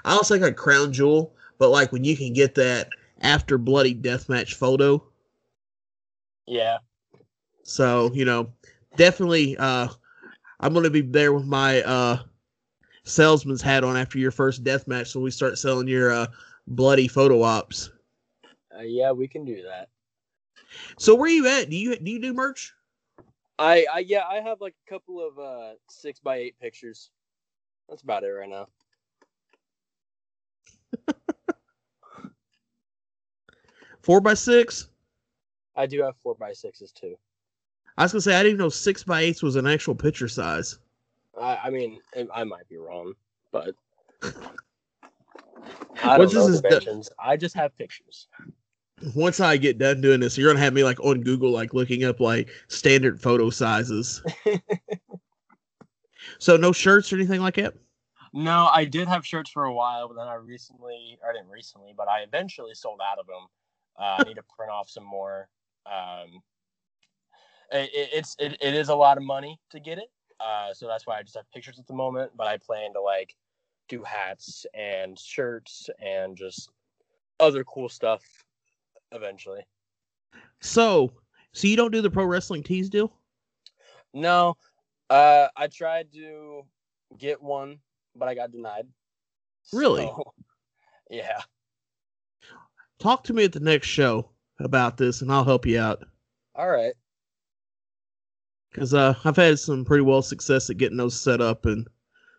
[0.04, 2.88] I don't say like a crown jewel, but like when you can get that
[3.20, 5.02] after bloody deathmatch photo.
[6.46, 6.78] Yeah.
[7.64, 8.52] So, you know,
[8.96, 9.88] definitely uh
[10.60, 12.18] I'm gonna be there with my uh
[13.04, 16.26] salesman's hat on after your first deathmatch so we start selling your uh
[16.66, 17.90] bloody photo ops.
[18.76, 19.88] Uh, yeah, we can do that.
[20.98, 21.70] So where you at?
[21.70, 22.74] Do you do you do merch?
[23.58, 27.10] I, I yeah, I have like a couple of uh six by eight pictures.
[27.88, 28.68] That's about it right now.
[34.08, 34.88] Four by six?
[35.76, 37.14] I do have four by sixes too.
[37.98, 40.78] I was gonna say I didn't know six by eights was an actual picture size.
[41.38, 42.00] I, I mean,
[42.34, 43.12] I might be wrong,
[43.52, 43.74] but
[46.02, 47.10] I don't know dimensions.
[47.18, 48.28] I just have pictures.
[49.14, 52.04] Once I get done doing this, you're gonna have me like on Google, like looking
[52.04, 54.22] up like standard photo sizes.
[56.38, 57.74] so no shirts or anything like that.
[58.32, 61.50] No, I did have shirts for a while, but then I recently, or I didn't
[61.50, 63.48] recently, but I eventually sold out of them.
[63.98, 65.48] Uh, I need to print off some more.
[65.86, 66.42] Um,
[67.72, 71.06] it, it's it, it is a lot of money to get it, uh, so that's
[71.06, 72.32] why I just have pictures at the moment.
[72.36, 73.34] But I plan to like
[73.88, 76.70] do hats and shirts and just
[77.40, 78.22] other cool stuff
[79.12, 79.66] eventually.
[80.60, 81.12] So,
[81.52, 83.12] so you don't do the pro wrestling tees deal?
[84.12, 84.56] No,
[85.10, 86.62] uh, I tried to
[87.18, 87.78] get one,
[88.14, 88.86] but I got denied.
[89.72, 90.02] Really?
[90.02, 90.34] So,
[91.10, 91.40] yeah.
[92.98, 96.04] Talk to me at the next show about this, and I'll help you out.
[96.54, 96.94] All right.
[98.70, 101.86] Because uh, I've had some pretty well success at getting those set up and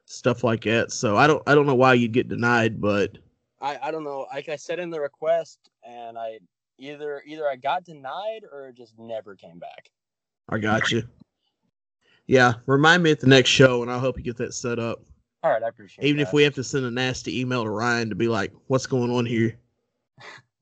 [0.05, 0.91] stuff like that.
[0.91, 3.17] So I don't I don't know why you'd get denied, but
[3.61, 4.27] I I don't know.
[4.31, 6.39] Like I said in the request, and I
[6.77, 9.89] either either I got denied or it just never came back.
[10.49, 11.03] I got you.
[12.27, 15.01] Yeah, remind me at the next show, and I'll help you get that set up.
[15.41, 16.05] All right, I appreciate.
[16.05, 16.27] Even that.
[16.27, 19.09] if we have to send a nasty email to Ryan to be like, "What's going
[19.09, 19.57] on here?"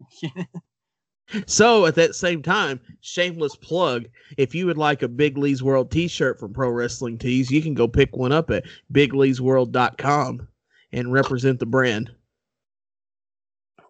[1.46, 4.06] so at that same time, shameless plug,
[4.38, 7.74] if you would like a Big Lee's World t-shirt from Pro Wrestling Tees, you can
[7.74, 10.48] go pick one up at bigleesworld.com
[10.94, 12.12] and represent the brand.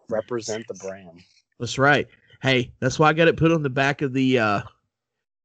[0.08, 1.20] Represent the brand.
[1.58, 2.08] That's right.
[2.42, 4.62] Hey, that's why I got it put on the back of the uh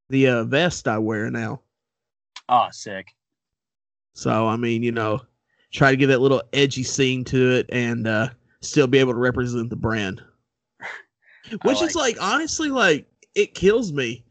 [0.10, 1.62] the uh, vest I wear now.
[2.50, 3.08] Oh, sick.
[4.14, 5.22] So I mean, you know,
[5.72, 8.30] try to give that little edgy scene to it and uh
[8.62, 10.22] still be able to represent the brand.
[11.64, 14.24] Which like is like honestly like it kills me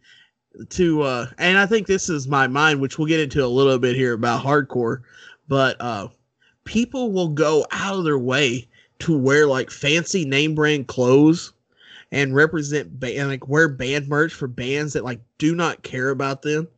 [0.70, 3.78] to uh and I think this is my mind, which we'll get into a little
[3.78, 5.02] bit here about hardcore,
[5.48, 6.08] but uh
[6.64, 8.68] people will go out of their way
[9.00, 11.52] to wear like fancy name brand clothes
[12.12, 16.42] and represent band like wear band merch for bands that like do not care about
[16.42, 16.68] them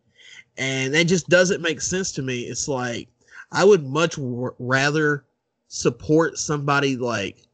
[0.56, 2.42] and that just doesn't make sense to me.
[2.42, 3.08] It's like
[3.52, 5.24] i would much w- rather
[5.68, 7.46] support somebody like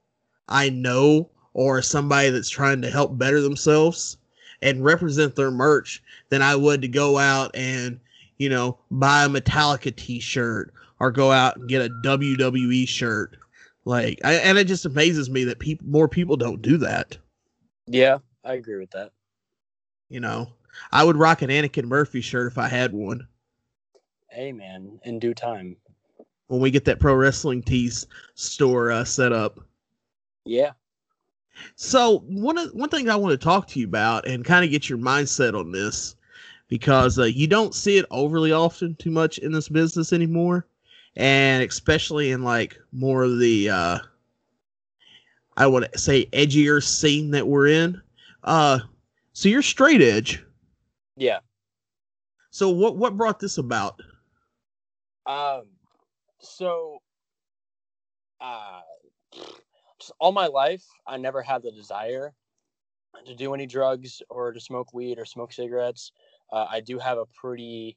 [0.49, 4.17] i know or somebody that's trying to help better themselves
[4.63, 7.99] and represent their merch than i would to go out and
[8.39, 13.37] you know buy a metallica t-shirt or go out and get a wwe shirt
[13.85, 17.17] like I, and it just amazes me that people more people don't do that
[17.93, 19.11] yeah, I agree with that.
[20.09, 20.53] You know,
[20.93, 23.27] I would rock an Anakin Murphy shirt if I had one.
[24.29, 25.77] Hey, man, in due time.
[26.47, 29.59] When we get that pro wrestling tees store uh, set up.
[30.45, 30.71] Yeah.
[31.77, 34.71] So one of, one thing I want to talk to you about and kind of
[34.71, 36.17] get your mindset on this,
[36.69, 40.67] because uh, you don't see it overly often too much in this business anymore,
[41.17, 43.99] and especially in like more of the uh,
[45.57, 48.01] I would say edgier scene that we're in.
[48.45, 48.79] Uh
[49.35, 50.43] so you're straight edge.
[51.17, 51.41] Yeah.
[52.51, 54.01] So what what brought this about?
[55.27, 55.65] Um
[56.39, 57.03] so
[58.41, 58.81] uh
[60.19, 62.33] all my life I never had the desire
[63.27, 66.13] to do any drugs or to smoke weed or smoke cigarettes.
[66.53, 67.97] Uh, I do have a pretty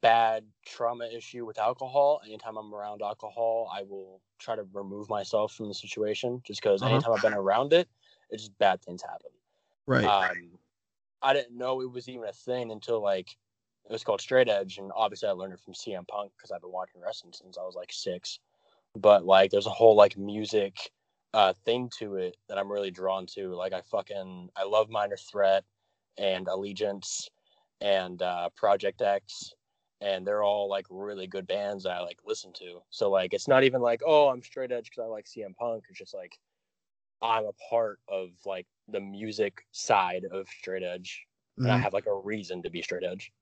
[0.00, 2.20] bad trauma issue with alcohol.
[2.24, 6.82] Anytime I'm around alcohol, I will try to remove myself from the situation just because
[6.82, 6.92] uh-huh.
[6.92, 7.88] anytime I've been around it,
[8.30, 9.30] it's just bad things happen.
[9.86, 10.04] Right.
[10.04, 10.58] Um,
[11.22, 13.30] I didn't know it was even a thing until like
[13.88, 16.62] it was called Straight Edge, and obviously I learned it from CM Punk because I've
[16.62, 18.38] been watching wrestling since I was like six.
[18.96, 20.90] But like, there's a whole like music
[21.34, 23.54] uh, thing to it that I'm really drawn to.
[23.56, 25.64] Like, I fucking I love Minor Threat
[26.18, 27.28] and Allegiance
[27.82, 29.52] and uh, Project X,
[30.00, 32.80] and they're all like really good bands that I like listen to.
[32.90, 35.84] So like, it's not even like oh I'm straight edge because I like CM Punk.
[35.90, 36.38] It's just like
[37.22, 41.26] I'm a part of like the music side of straight edge,
[41.64, 41.82] and I Mhm.
[41.82, 43.32] have like a reason to be straight edge.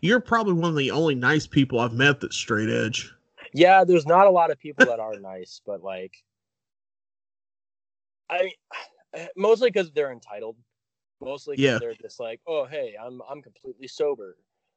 [0.00, 3.12] You're probably one of the only nice people I've met that's straight edge.
[3.52, 6.22] Yeah, there's not a lot of people that are nice, but like,
[8.30, 8.52] I
[9.36, 10.56] mostly because they're entitled.
[11.20, 11.78] Mostly because Yeah.
[11.78, 14.36] they're just like, oh hey, I'm I'm completely sober.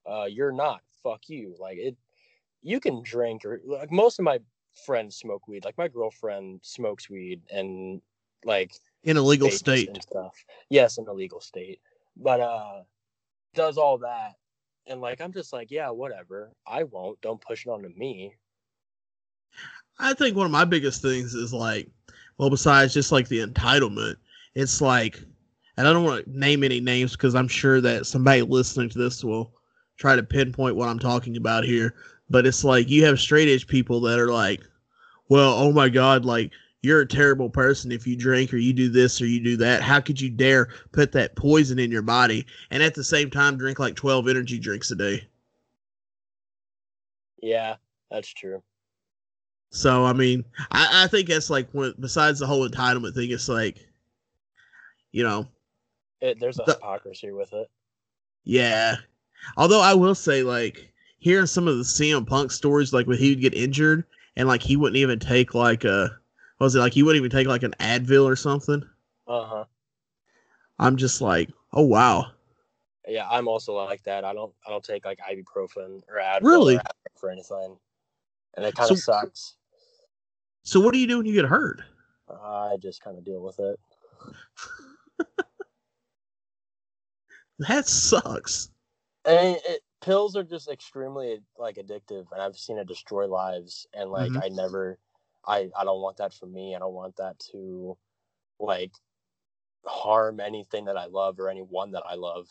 [0.09, 0.81] Uh, you're not.
[1.03, 1.55] Fuck you.
[1.59, 1.97] Like it,
[2.61, 4.39] you can drink or like most of my
[4.85, 5.65] friends smoke weed.
[5.65, 8.01] Like my girlfriend smokes weed and
[8.45, 9.89] like In a legal state.
[9.89, 10.35] and stuff.
[10.69, 11.81] Yes, in a legal state,
[12.15, 12.83] but uh,
[13.53, 14.35] does all that.
[14.85, 16.51] And like I'm just like, yeah, whatever.
[16.65, 17.19] I won't.
[17.21, 18.35] Don't push it onto me.
[19.99, 21.89] I think one of my biggest things is like,
[22.37, 24.15] well, besides just like the entitlement,
[24.55, 25.21] it's like,
[25.77, 28.97] and I don't want to name any names because I'm sure that somebody listening to
[28.97, 29.53] this will
[29.97, 31.95] try to pinpoint what I'm talking about here.
[32.29, 34.61] But it's like you have straight edge people that are like,
[35.29, 38.89] well, oh my God, like you're a terrible person if you drink or you do
[38.89, 39.81] this or you do that.
[39.81, 43.57] How could you dare put that poison in your body and at the same time
[43.57, 45.27] drink like 12 energy drinks a day?
[47.41, 47.75] Yeah,
[48.09, 48.61] that's true.
[49.69, 53.49] So I mean, I, I think that's like when besides the whole entitlement thing, it's
[53.49, 53.85] like,
[55.11, 55.47] you know,
[56.21, 57.69] It, there's a The- hypocrisy with it.
[58.43, 58.95] yeah.
[59.55, 63.29] Although I will say, like, hearing some of the CM Punk stories, like when he
[63.29, 64.03] would get injured
[64.35, 66.09] and like he wouldn't even take like a,
[66.57, 68.83] what was it like he wouldn't even take like an Advil or something.
[69.27, 69.63] Uh huh.
[70.79, 72.31] I'm just like, oh wow,
[73.07, 74.23] Yeah, I'm also like that.
[74.25, 76.75] I don't I don't take like ibuprofen or Advil Really?
[76.77, 77.77] or Advil for anything,
[78.55, 79.53] and it kind of So- sucks.
[80.67, 81.81] So what do you do when you get hurt?
[82.29, 83.79] I just kind of deal with it.
[87.59, 88.69] That sucks.
[89.25, 93.87] And it, pills are just extremely like addictive, and I've seen it destroy lives.
[93.93, 94.43] And like Mhm.
[94.43, 94.99] I never,
[95.45, 96.75] I I don't want that for me.
[96.75, 97.97] I don't want that to,
[98.59, 98.93] like,
[99.85, 102.49] harm anything that I love or anyone that I love.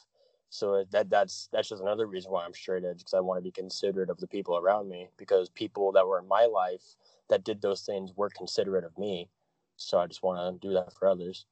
[0.50, 3.42] So that that's that's just another reason why I'm straight edge because I want to
[3.42, 6.96] be considerate of the people around me because people that were in my life
[7.28, 9.28] that did those things were considerate of me.
[9.76, 11.46] So I just want to do that for others.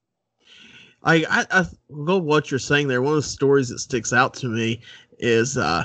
[1.03, 1.67] I, I, I
[2.05, 3.03] go what you're saying there.
[3.03, 4.81] One of the stories that sticks out to me
[5.19, 5.85] is uh,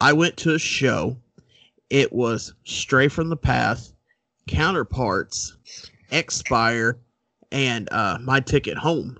[0.00, 1.16] I went to a show.
[1.90, 3.92] It was Stray from the Path,
[4.46, 5.56] Counterparts,
[6.10, 6.98] Expire,
[7.50, 9.18] and uh, My Ticket Home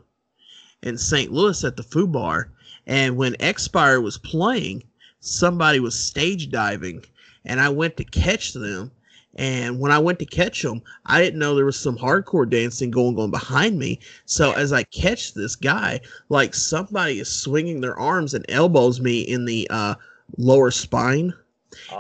[0.83, 1.33] in St.
[1.33, 2.51] Louis at the Fubar.
[2.89, 4.85] And when Expire was playing,
[5.21, 7.05] somebody was stage diving,
[7.45, 8.93] and I went to catch them.
[9.37, 12.91] And when I went to catch them, I didn't know there was some hardcore dancing
[12.91, 14.01] going on behind me.
[14.27, 19.21] So as I catch this guy, like somebody is swinging their arms and elbows me
[19.23, 19.95] in the uh,
[20.39, 21.35] lower spine,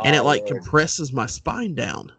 [0.02, 0.46] and it Oh, like Lord.
[0.46, 2.12] compresses my spine down.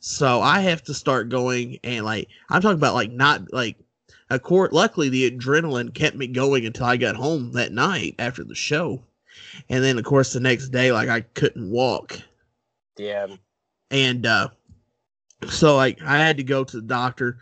[0.00, 3.76] So I have to start going and like I'm talking about like not like
[4.30, 4.72] a court.
[4.72, 9.02] Luckily, the adrenaline kept me going until I got home that night after the show,
[9.68, 12.20] and then of course the next day like I couldn't walk
[12.98, 13.26] yeah,
[13.90, 14.48] and uh
[15.48, 17.38] so like I had to go to the doctor,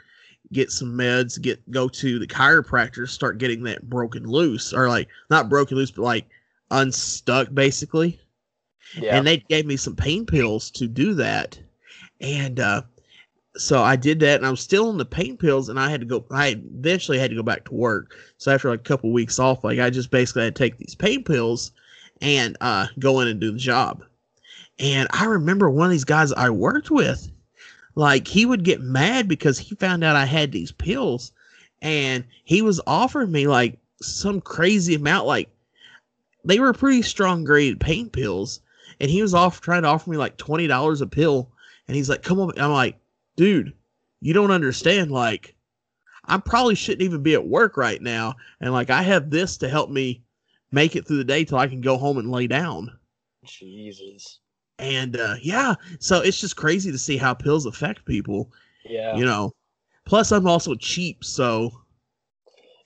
[0.52, 5.08] get some meds, get go to the chiropractor, start getting that broken loose, or like
[5.30, 6.26] not broken loose, but like
[6.70, 8.20] unstuck basically.
[8.94, 9.16] yeah.
[9.16, 11.58] And they gave me some pain pills to do that,
[12.20, 12.82] and uh
[13.56, 16.00] so I did that, and I was still on the pain pills, and I had
[16.00, 16.24] to go.
[16.30, 18.16] I eventually had to go back to work.
[18.36, 20.94] So after like a couple weeks off, like I just basically had to take these
[20.94, 21.72] pain pills
[22.20, 24.04] and uh go in and do the job.
[24.78, 27.30] And I remember one of these guys I worked with,
[27.94, 31.32] like he would get mad because he found out I had these pills,
[31.80, 35.48] and he was offering me like some crazy amount, like
[36.44, 38.60] they were pretty strong grade pain pills,
[39.00, 41.52] and he was off trying to offer me like twenty dollars a pill,
[41.86, 42.98] and he's like, "Come on," I'm like,
[43.36, 43.74] "Dude,
[44.20, 45.10] you don't understand.
[45.10, 45.54] Like,
[46.24, 49.68] I probably shouldn't even be at work right now, and like I have this to
[49.68, 50.22] help me
[50.72, 52.98] make it through the day till I can go home and lay down."
[53.44, 54.40] Jesus.
[54.78, 58.50] And uh, yeah, so it's just crazy to see how pills affect people,
[58.84, 59.16] Yeah.
[59.16, 59.54] you know.
[60.04, 61.72] Plus, I'm also cheap, so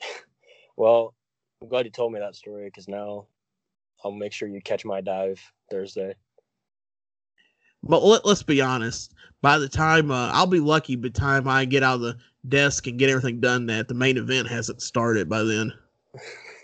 [0.76, 1.14] Well,
[1.60, 3.26] I'm glad you told me that story because now
[4.04, 5.40] I'll make sure you catch my dive
[5.70, 6.14] Thursday.
[7.82, 9.14] But let, let's be honest.
[9.40, 12.16] By the time uh, I'll be lucky, by the time I get out of the
[12.48, 15.72] desk and get everything done, that the main event hasn't started by then.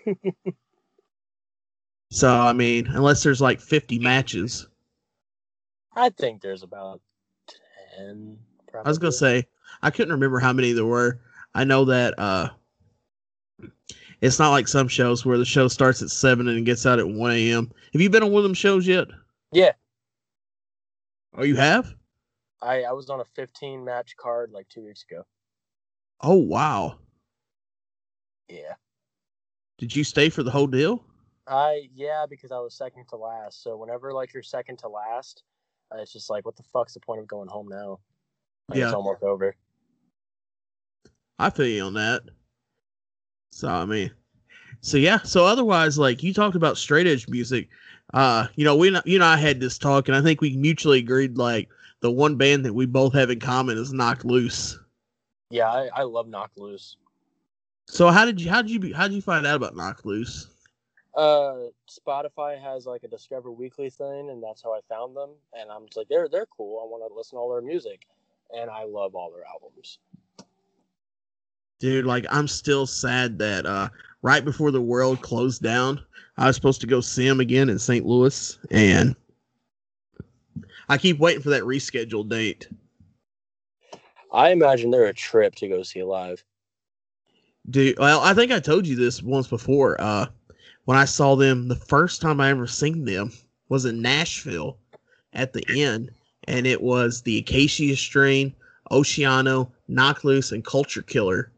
[2.14, 4.68] So I mean, unless there's like 50 matches,
[5.96, 7.00] I think there's about
[7.96, 8.38] ten.
[8.68, 8.86] Probably.
[8.86, 9.48] I was gonna say
[9.82, 11.20] I couldn't remember how many there were.
[11.56, 12.50] I know that uh,
[14.20, 17.00] it's not like some shows where the show starts at seven and it gets out
[17.00, 17.72] at 1 a.m.
[17.92, 19.08] Have you been on one of them shows yet?
[19.50, 19.72] Yeah,
[21.36, 21.94] Oh, you have?
[22.62, 25.24] I I was on a 15 match card like two weeks ago.
[26.22, 26.98] Oh wow!
[28.48, 28.74] Yeah.
[29.78, 31.04] Did you stay for the whole deal?
[31.46, 33.62] I yeah because I was second to last.
[33.62, 35.42] So whenever like you're second to last,
[35.92, 37.98] uh, it's just like what the fuck's the point of going home now?
[38.68, 38.86] Like, Yeah.
[38.86, 39.54] it's almost over.
[41.38, 42.22] I feel you on that.
[43.50, 44.10] So I mean,
[44.84, 45.22] so yeah.
[45.22, 47.70] So otherwise, like you talked about straight edge music.
[48.12, 50.98] Uh, you know, we you know I had this talk, and I think we mutually
[50.98, 51.70] agreed like
[52.00, 54.78] the one band that we both have in common is Knocked Loose.
[55.48, 56.98] Yeah, I, I love Knocked Loose.
[57.86, 60.48] So how did you how did you how did you find out about Knocked Loose?
[61.14, 65.30] Uh, Spotify has like a Discover Weekly thing, and that's how I found them.
[65.58, 66.82] And I'm just like, they're they're cool.
[66.82, 68.06] I want to listen to all their music,
[68.54, 69.98] and I love all their albums.
[71.80, 73.88] Dude, like I'm still sad that uh
[74.24, 76.00] right before the world closed down,
[76.38, 78.06] I was supposed to go see him again in St.
[78.06, 79.14] Louis, and
[80.88, 82.66] I keep waiting for that rescheduled date.
[84.32, 86.42] I imagine they're a trip to go see live.
[87.68, 90.00] Dude, well, I think I told you this once before.
[90.00, 90.26] Uh,
[90.86, 93.30] when I saw them, the first time I ever seen them
[93.68, 94.78] was in Nashville
[95.34, 96.10] at the end,
[96.48, 98.54] and it was the Acacia Strain,
[98.90, 101.52] Oceano, Knocked Loose, and Culture Killer.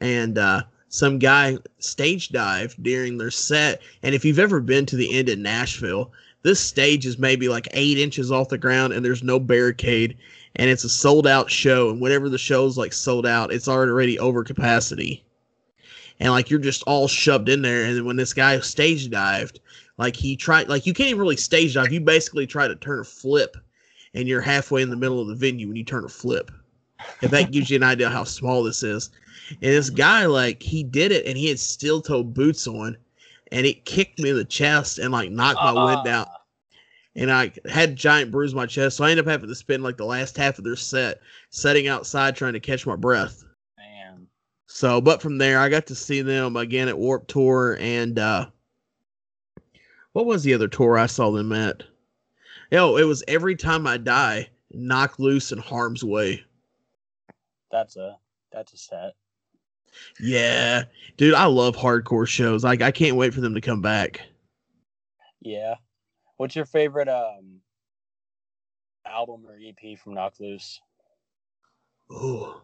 [0.00, 3.80] And uh, some guy stage dived during their set.
[4.02, 6.12] And if you've ever been to the end in Nashville,
[6.42, 10.18] this stage is maybe like eight inches off the ground, and there's no barricade,
[10.56, 11.88] and it's a sold out show.
[11.88, 15.24] And whenever the show's like sold out, it's already over capacity
[16.20, 17.84] and like you're just all shoved in there.
[17.84, 19.58] And when this guy stage dived,
[19.96, 21.92] like he tried, like you can't even really stage dive.
[21.92, 23.56] You basically try to turn a flip,
[24.14, 26.50] and you're halfway in the middle of the venue when you turn a flip.
[27.22, 29.10] If that gives you an idea how small this is.
[29.50, 32.96] And this guy, like, he did it, and he had steel toe boots on,
[33.52, 36.28] and it kicked me in the chest and like knocked my wind Ah, out.
[37.16, 39.96] And I had giant bruise my chest, so I ended up having to spend like
[39.96, 41.20] the last half of their set
[41.50, 43.44] setting outside trying to catch my breath.
[43.76, 44.28] Man,
[44.66, 48.46] So, but from there, I got to see them again at Warped Tour, and uh,
[50.12, 51.82] what was the other tour I saw them at?
[52.72, 56.44] Oh, it was Every Time I Die, Knocked Loose, and Harm's Way.
[57.72, 58.16] that's a
[58.52, 59.14] that's a set.
[60.18, 60.84] Yeah,
[61.16, 62.64] dude, I love hardcore shows.
[62.64, 64.22] Like, I can't wait for them to come back.
[65.40, 65.74] Yeah.
[66.36, 67.60] What's your favorite um
[69.06, 70.80] album or EP from Knocked Loose?
[72.10, 72.62] Oh,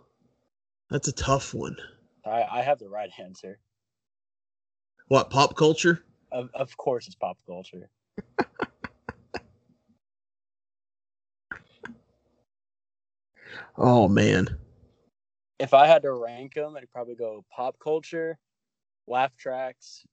[0.90, 1.76] that's a tough one.
[2.24, 3.58] I I have the right answer.
[5.08, 6.02] What pop culture?
[6.32, 7.90] Of of course, it's pop culture.
[13.78, 14.48] Oh man,
[15.58, 18.38] If I had to rank them, I'd probably go pop culture,
[19.06, 20.04] laugh tracks,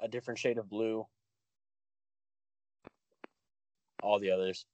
[0.00, 1.06] a different shade of blue,
[4.02, 4.64] all the others.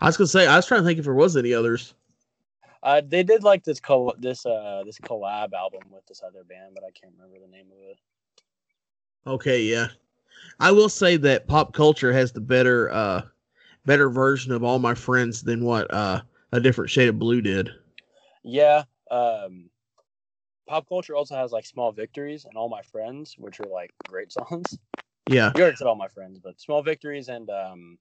[0.00, 1.94] I was gonna say I was trying to think if there was any others.
[2.82, 6.72] Uh, they did like this col- this uh this collab album with this other band,
[6.74, 7.98] but I can't remember the name of it.
[9.26, 9.88] Okay, yeah.
[10.60, 13.22] I will say that pop culture has the better uh
[13.86, 16.20] better version of all my friends than what uh
[16.52, 17.70] a different shade of blue did.
[18.46, 19.70] Yeah, um,
[20.68, 24.32] pop culture also has like small victories and all my friends, which are like great
[24.50, 24.78] songs.
[25.28, 25.50] Yeah.
[25.56, 27.98] You already said all my friends, but small victories and um,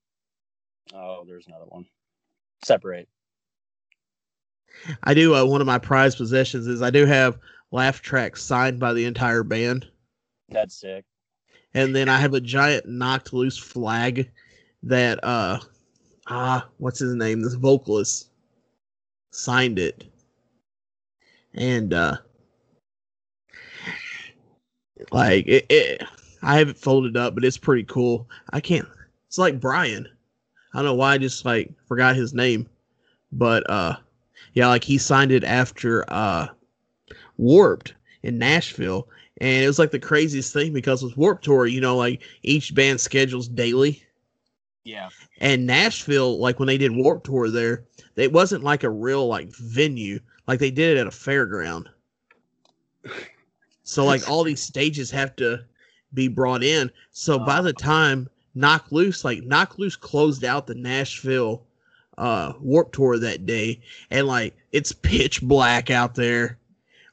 [0.94, 1.88] oh, there's another one.
[2.64, 3.10] Separate.
[5.04, 7.40] I do uh, one of my prized possessions is I do have
[7.72, 9.88] laugh tracks signed by the entire band.
[10.50, 11.06] That's sick.
[11.74, 14.30] And then I have a giant knocked loose flag
[14.84, 15.60] that uh
[16.28, 17.42] ah what's his name?
[17.42, 18.30] This vocalist
[19.32, 20.06] signed it.
[21.56, 22.18] And uh
[25.12, 26.04] like it, it
[26.42, 28.30] I have it folded up, but it's pretty cool.
[28.52, 28.88] I can't
[29.28, 30.08] it's like Bryan.
[30.74, 32.70] I don't know why I just like forgot his name.
[33.32, 33.96] But uh
[34.54, 36.48] yeah, like he signed it after uh
[37.38, 37.94] Warped
[38.24, 39.08] in Nashville.
[39.42, 42.74] And it was like the craziest thing because with Warped Tour, you know, like each
[42.74, 44.02] band schedules daily.
[44.86, 45.10] Yeah.
[45.40, 47.84] And Nashville, like when they did Warped Tour there,
[48.16, 50.20] it wasn't like a real like venue.
[50.48, 51.88] Like they did it at a fairground.
[53.84, 55.64] So like all these stages have to
[56.14, 56.92] be brought in.
[57.12, 61.64] So by the time Knocked Loose, like Knocked Loose closed out the Nashville
[62.18, 66.58] uh Warped Tour that day, and like it's pitch black out there.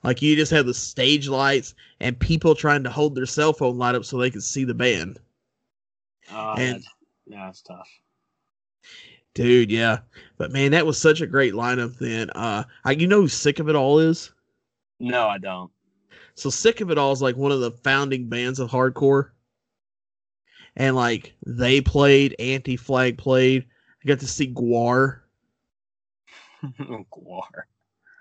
[0.05, 3.78] Like you just have the stage lights and people trying to hold their cell phone
[3.78, 5.18] light up so they can see the band.
[6.33, 6.89] Oh, And- that's,
[7.26, 7.89] yeah, it's tough.
[9.35, 9.99] Dude, yeah.
[10.37, 12.30] But man, that was such a great lineup then.
[12.30, 14.33] Uh I, you know who Sick of It All is?
[15.01, 15.70] No, I don't.
[16.35, 19.30] So Sick of It All is like one of the founding bands of hardcore.
[20.76, 23.66] And like they played, Anti Flag played.
[24.05, 25.20] I got to see Gwar.
[26.80, 27.64] Gwar.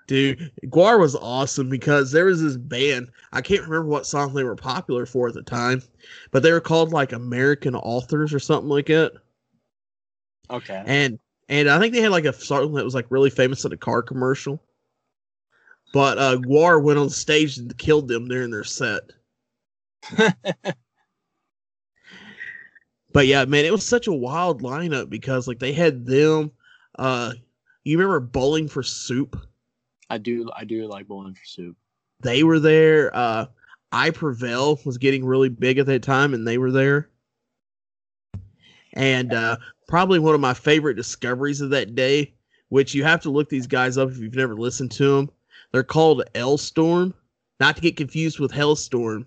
[0.07, 3.09] Dude, Gwar was awesome because there was this band.
[3.32, 5.82] I can't remember what song they were popular for at the time,
[6.32, 9.14] but they were called like American Authors or something like that.
[10.52, 10.84] Okay.
[10.86, 13.74] And and I think they had like a song that was like really famous in
[13.74, 14.62] a car commercial.
[15.93, 19.04] But uh Gwar went on stage and killed them during their set.
[23.14, 26.52] But yeah, man, it was such a wild lineup because like they had them.
[26.97, 27.34] Uh,
[27.84, 29.36] you remember Bowling for Soup?
[30.10, 30.49] I do.
[30.56, 31.78] I do like bowling for soup.
[32.20, 33.16] They were there.
[33.16, 33.45] Uh,
[33.93, 37.10] I Prevail was getting really big at that time, and they were there.
[38.93, 42.33] And uh, probably one of my favorite discoveries of that day,
[42.69, 45.29] which you have to look these guys up if you've never listened to them.
[45.71, 47.13] They're called Alestorm,
[47.59, 49.25] not to get confused with Halestorm.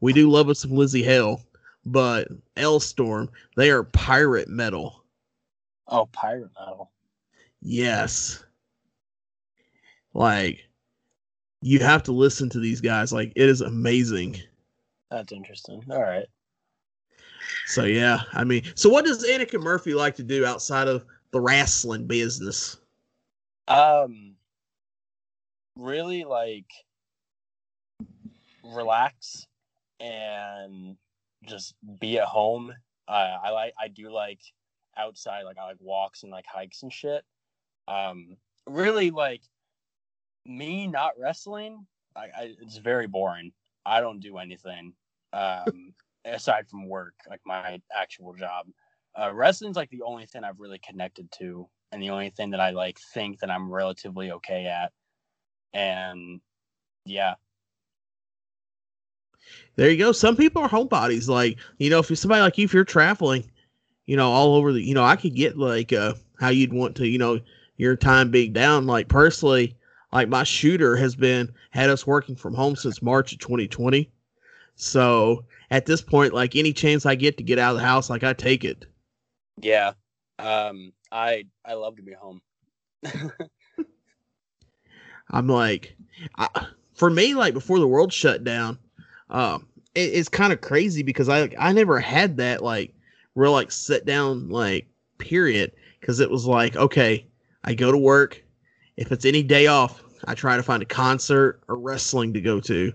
[0.00, 1.42] We do love us some Lzzy Hale,
[1.86, 5.04] but Alestorm, they are pirate metal.
[5.88, 6.90] Oh, pirate metal.
[7.62, 8.44] Yes.
[10.12, 10.60] Like
[11.62, 13.12] you have to listen to these guys.
[13.12, 14.40] Like it is amazing.
[15.10, 15.82] That's interesting.
[15.90, 16.26] All right.
[17.66, 21.40] So yeah, I mean, so what does Anakin Murphy like to do outside of the
[21.40, 22.78] wrestling business?
[23.68, 24.34] Um,
[25.76, 26.70] really like
[28.64, 29.46] relax
[30.00, 30.96] and
[31.46, 32.72] just be at home.
[33.08, 33.72] Uh, I like.
[33.80, 34.40] I do like
[34.96, 35.42] outside.
[35.42, 37.24] Like I like walks and like hikes and shit.
[37.88, 38.36] Um,
[38.66, 39.42] really like
[40.44, 41.86] me not wrestling.
[42.14, 43.52] I, I it's very boring.
[43.84, 44.92] I don't do anything.
[45.32, 45.94] Um,
[46.26, 48.66] aside from work, like my actual job.
[49.18, 52.60] Uh, wrestling's like the only thing I've really connected to, and the only thing that
[52.60, 54.92] I like think that I'm relatively okay at.
[55.74, 56.40] And
[57.06, 57.34] yeah,
[59.76, 60.12] There you go.
[60.12, 61.28] Some people are homebodies.
[61.28, 63.44] Like you know, if you're somebody like you, if you're traveling,
[64.06, 66.96] you know, all over the, you know, I could get like uh how you'd want
[66.96, 67.40] to, you know,
[67.76, 68.86] your time being down.
[68.86, 69.76] Like personally,
[70.12, 74.10] like my shooter has been had us working from home since March of 2020.
[74.76, 78.10] So at this point, like any chance I get to get out of the house,
[78.10, 78.86] like I take it.
[79.60, 79.92] yeah.
[80.38, 82.40] Um, I I love to be home.
[85.30, 85.96] I'm like,
[86.38, 88.78] I, for me, like before the world shut down,
[89.30, 92.94] um, it, it's kind of crazy because I I never had that like
[93.34, 94.86] real like sit down like
[95.18, 97.26] period because it was like okay,
[97.64, 98.42] I go to work.
[98.96, 102.60] If it's any day off, I try to find a concert or wrestling to go
[102.60, 102.92] to,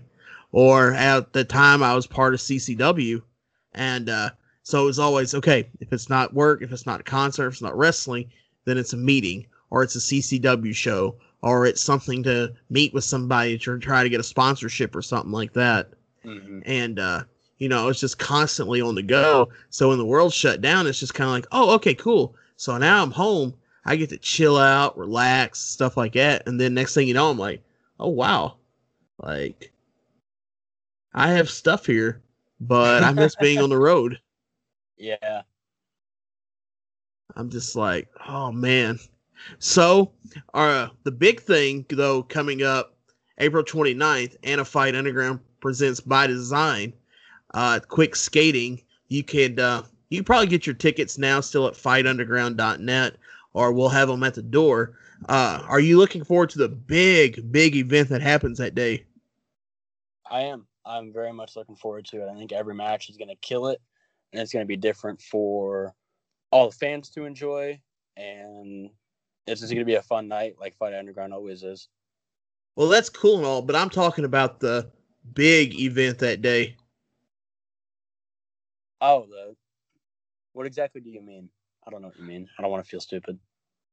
[0.52, 3.22] or at the time I was part of CCW,
[3.74, 4.30] and uh,
[4.62, 5.68] so it was always okay.
[5.80, 8.30] If it's not work, if it's not a concert, if it's not wrestling,
[8.64, 13.04] then it's a meeting or it's a CCW show or it's something to meet with
[13.04, 15.92] somebody to try to get a sponsorship or something like that.
[16.24, 17.24] hmm And uh,
[17.58, 19.48] you know, it's just constantly on the go.
[19.70, 22.34] So when the world shut down, it's just kind of like, oh, okay, cool.
[22.56, 23.54] So now I'm home.
[23.84, 26.46] I get to chill out, relax, stuff like that.
[26.46, 27.62] And then next thing you know, I'm like,
[27.98, 28.56] oh wow,
[29.22, 29.71] like
[31.14, 32.22] I have stuff here,
[32.60, 34.18] but I miss being on the road.
[34.96, 35.42] Yeah.
[37.36, 38.98] I'm just like, oh man.
[39.58, 40.12] So,
[40.54, 42.96] uh, the big thing though coming up
[43.38, 46.92] April 29th, Anna Fight Underground presents by design,
[47.54, 48.82] uh, quick skating.
[49.08, 53.16] You could uh, you probably get your tickets now still at fightunderground.net
[53.54, 54.98] or we'll have them at the door.
[55.28, 59.04] Uh, are you looking forward to the big, big event that happens that day?
[60.30, 60.66] I am.
[60.84, 62.30] I'm very much looking forward to it.
[62.30, 63.80] I think every match is going to kill it,
[64.32, 65.94] and it's going to be different for
[66.50, 67.80] all the fans to enjoy,
[68.16, 68.90] and
[69.46, 71.88] it's just going to be a fun night, like Fight Underground always is.
[72.76, 74.90] Well, that's cool and all, but I'm talking about the
[75.34, 76.76] big event that day.
[79.00, 79.56] Oh, the
[80.52, 81.48] what exactly do you mean?
[81.86, 82.48] I don't know what you mean.
[82.58, 83.38] I don't want to feel stupid.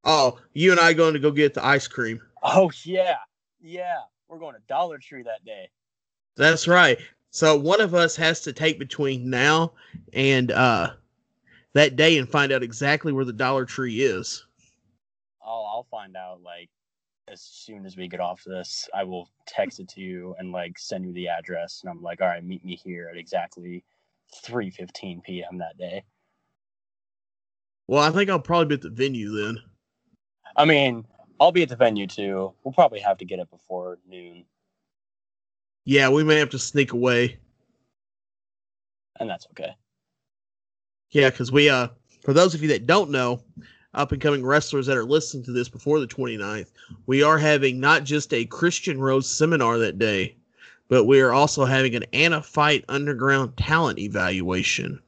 [0.04, 2.22] Oh, you and I going to go get the ice cream.
[2.44, 3.18] Oh yeah,
[3.60, 3.98] yeah.
[4.28, 5.70] We're going to Dollar Tree that day.
[6.40, 6.98] That's right.
[7.32, 9.74] So one of us has to take between now
[10.14, 10.94] and uh
[11.74, 14.46] that day and find out exactly where the Dollar Tree is.
[15.46, 16.70] I'll I'll find out like
[17.28, 18.88] as soon as we get off this.
[18.94, 22.22] I will text it to you and like send you the address, and I'm like,
[22.22, 23.84] all right, meet me here at exactly
[24.46, 25.58] 3:15 p.m.
[25.58, 26.04] that day.
[27.88, 29.58] Well, I think I'll probably be at the venue then.
[30.56, 31.06] I mean,
[31.38, 32.54] I'll be at the venue too.
[32.64, 34.46] We'll probably have to get it before noon.
[35.90, 37.40] Yeah, we may have to sneak away.
[39.20, 39.76] And that's okay.
[41.10, 41.88] Yeah, because we uh
[42.22, 43.42] for those of you that don't know,
[43.96, 46.68] up and coming wrestlers that are listening to this before the 29th,
[47.08, 50.36] we are having not just a Christian Rose seminar that day,
[50.90, 55.02] but we are also having an Anna Fight Underground talent evaluation.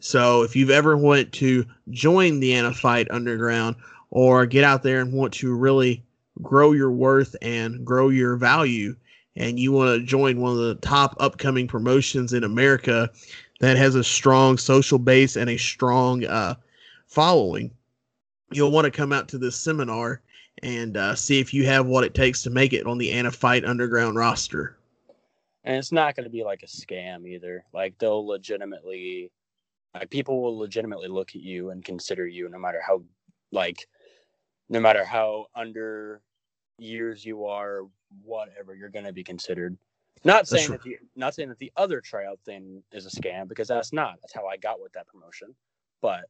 [0.00, 3.76] So if you've ever went to join the Anna Fight Underground
[4.08, 6.02] or get out there and want to really
[6.40, 8.96] grow your worth and grow your value,
[9.36, 13.10] and you want to join one of the top upcoming promotions in America
[13.60, 16.54] that has a strong social base and a strong uh,
[17.06, 17.70] following,
[18.50, 20.20] you'll want to come out to this seminar
[20.62, 23.30] and uh, see if you have what it takes to make it on the Anna
[23.30, 24.76] Fight Underground roster.
[25.64, 27.64] And it's not going to be like a scam either.
[27.72, 29.30] Like they'll legitimately,
[29.94, 33.02] like people will legitimately look at you and consider you, no matter how,
[33.52, 33.86] like,
[34.68, 36.20] no matter how under
[36.78, 37.82] years you are,
[38.22, 39.76] whatever you're going to be considered.
[40.24, 43.68] Not saying that the not saying that the other tryout thing is a scam because
[43.68, 44.18] that's not.
[44.20, 45.54] That's how I got with that promotion.
[46.00, 46.26] But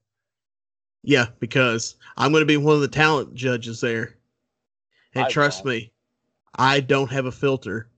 [1.03, 4.16] yeah, because I'm going to be one of the talent judges there.
[5.14, 5.76] And I trust won't.
[5.76, 5.93] me,
[6.55, 7.91] I don't have a filter.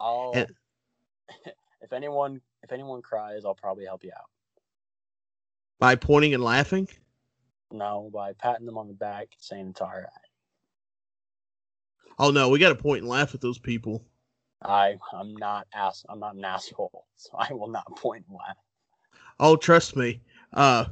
[0.00, 0.48] I'll and,
[1.82, 4.30] if anyone if anyone cries, I'll probably help you out.
[5.78, 6.88] By pointing and laughing?
[7.70, 10.23] No, by patting them on the back saying it's all right.
[12.18, 14.04] Oh no, we got to point and laugh at those people.
[14.62, 18.56] I I'm not ass I'm not an asshole, so I will not point and laugh.
[19.40, 20.20] Oh, trust me.
[20.52, 20.86] Uh,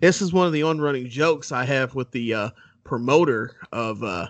[0.00, 2.50] this is one of the on-running jokes I have with the uh,
[2.82, 4.28] promoter of uh,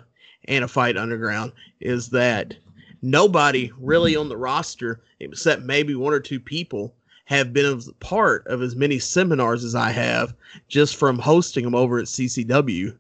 [0.48, 2.54] Underground is that
[3.00, 6.94] nobody really on the roster, except maybe one or two people,
[7.26, 10.34] have been a part of as many seminars as I have
[10.68, 12.96] just from hosting them over at CCW.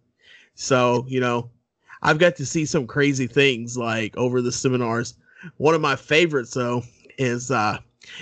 [0.54, 1.50] So, you know,
[2.04, 5.14] I've got to see some crazy things like over the seminars.
[5.56, 6.84] One of my favorites though
[7.18, 7.78] is uh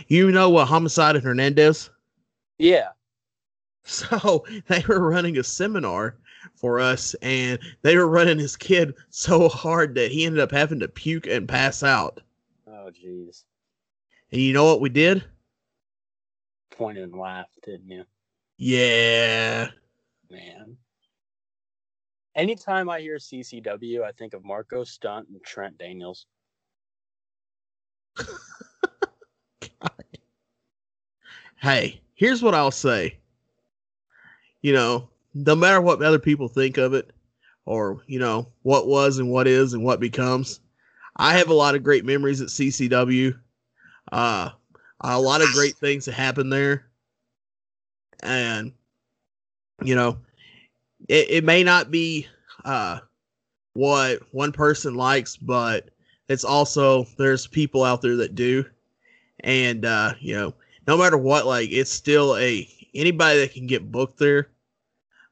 [0.07, 1.91] you know what homicide and Hernandez?
[2.59, 2.89] Yeah.
[3.85, 6.17] So they were running a seminar
[6.55, 10.79] for us and they were running his kid so hard that he ended up having
[10.79, 12.21] to puke and pass out.
[12.69, 13.43] Oh jeez.
[14.31, 15.25] And you know what we did?
[16.71, 18.05] Pointed and laughed, didn't you?
[18.57, 19.71] Yeah.
[20.31, 20.77] Man.
[22.35, 26.27] Anytime I hear CCW, I think of Marco Stunt and Trent Daniels.
[31.61, 33.19] hey, here's what I'll say.
[34.63, 37.11] You know, no matter what other people think of it,
[37.65, 40.61] or you know what was and what is and what becomes,
[41.17, 43.39] I have a lot of great memories at CCW.
[44.11, 44.51] Uh,
[45.01, 46.87] a lot of great things that happened there,
[48.23, 48.73] and
[49.83, 50.17] you know,
[51.09, 52.27] it, it may not be
[52.65, 53.01] uh,
[53.75, 55.91] what one person likes, but
[56.29, 58.65] it's also there's people out there that do,
[59.41, 60.55] and uh, you know,
[60.87, 64.49] no matter what, like it's still a anybody that can get booked there.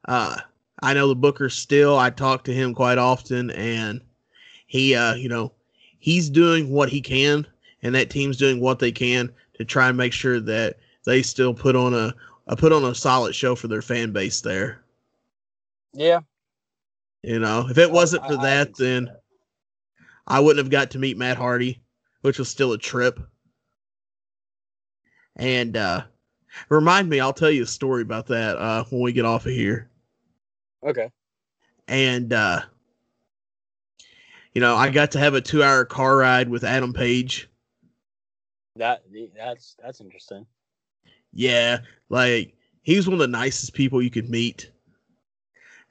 [0.05, 0.37] Uh,
[0.81, 1.97] I know the booker still.
[1.97, 4.01] I talk to him quite often, and
[4.67, 5.51] he, uh, you know,
[5.99, 7.45] he's doing what he can,
[7.83, 11.53] and that team's doing what they can to try and make sure that they still
[11.53, 12.13] put on a,
[12.47, 14.81] a put on a solid show for their fan base there.
[15.93, 16.21] Yeah.
[17.23, 19.21] You know, if it wasn't for I, that, I then that.
[20.27, 21.81] I wouldn't have got to meet Matt Hardy,
[22.21, 23.19] which was still a trip.
[25.35, 26.03] And uh
[26.69, 29.51] remind me, I'll tell you a story about that uh when we get off of
[29.51, 29.89] here.
[30.85, 31.11] Okay.
[31.87, 32.61] And uh
[34.53, 37.49] you know, I got to have a 2-hour car ride with Adam Page.
[38.75, 39.03] That
[39.35, 40.45] that's that's interesting.
[41.33, 41.79] Yeah,
[42.09, 44.70] like he was one of the nicest people you could meet.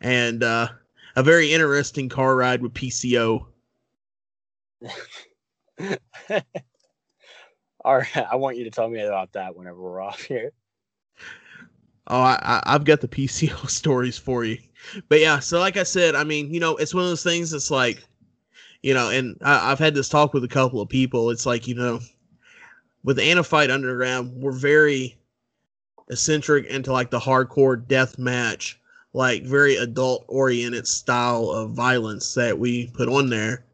[0.01, 0.69] And uh
[1.17, 3.47] a very interesting car ride with PCO.
[7.85, 10.53] All right, I want you to tell me about that whenever we're off here.
[12.07, 14.59] Oh, I, I've got the PCO stories for you,
[15.09, 15.39] but yeah.
[15.39, 17.53] So, like I said, I mean, you know, it's one of those things.
[17.53, 18.03] It's like,
[18.83, 21.31] you know, and I, I've had this talk with a couple of people.
[21.31, 22.01] It's like, you know,
[23.05, 25.17] with Anna Fight Underground, we're very
[26.11, 28.80] eccentric into like the hardcore death match
[29.13, 33.65] like very adult oriented style of violence that we put on there.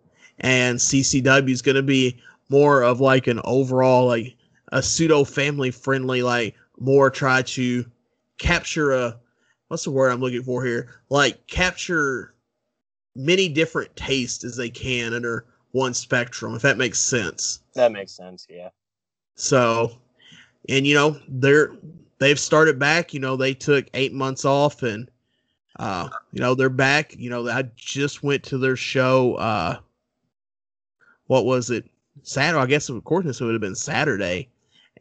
[0.41, 4.37] And CCW is going to be more of like an overall, like
[4.73, 7.85] a pseudo family friendly, like more try to
[8.39, 9.17] capture a,
[9.69, 11.01] what's the word I'm looking for here?
[11.09, 12.35] Like capture
[13.15, 17.61] many different tastes as they can under one spectrum, if that makes sense.
[17.75, 18.71] That makes sense, yeah.
[19.35, 19.99] So,
[20.69, 21.73] and you know, they're,
[22.19, 25.11] they've started back, you know, they took eight months off and
[25.79, 27.15] uh, you know, they're back.
[27.17, 29.35] You know, I just went to their show.
[29.35, 29.79] Uh,
[31.27, 31.89] what was it?
[32.23, 32.63] Saturday.
[32.63, 34.49] I guess according to this, it would have been Saturday,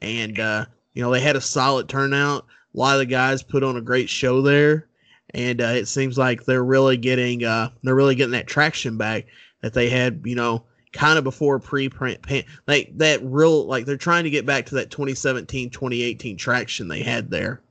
[0.01, 2.45] and uh, you know they had a solid turnout.
[2.73, 4.88] A lot of the guys put on a great show there,
[5.34, 9.28] and uh, it seems like they're really getting uh, they're really getting that traction back
[9.61, 10.21] that they had.
[10.26, 10.65] You know,
[10.95, 12.19] kind of before pre-print
[12.67, 17.03] like that real like they're trying to get back to that 2017 2018 traction they
[17.03, 17.61] had there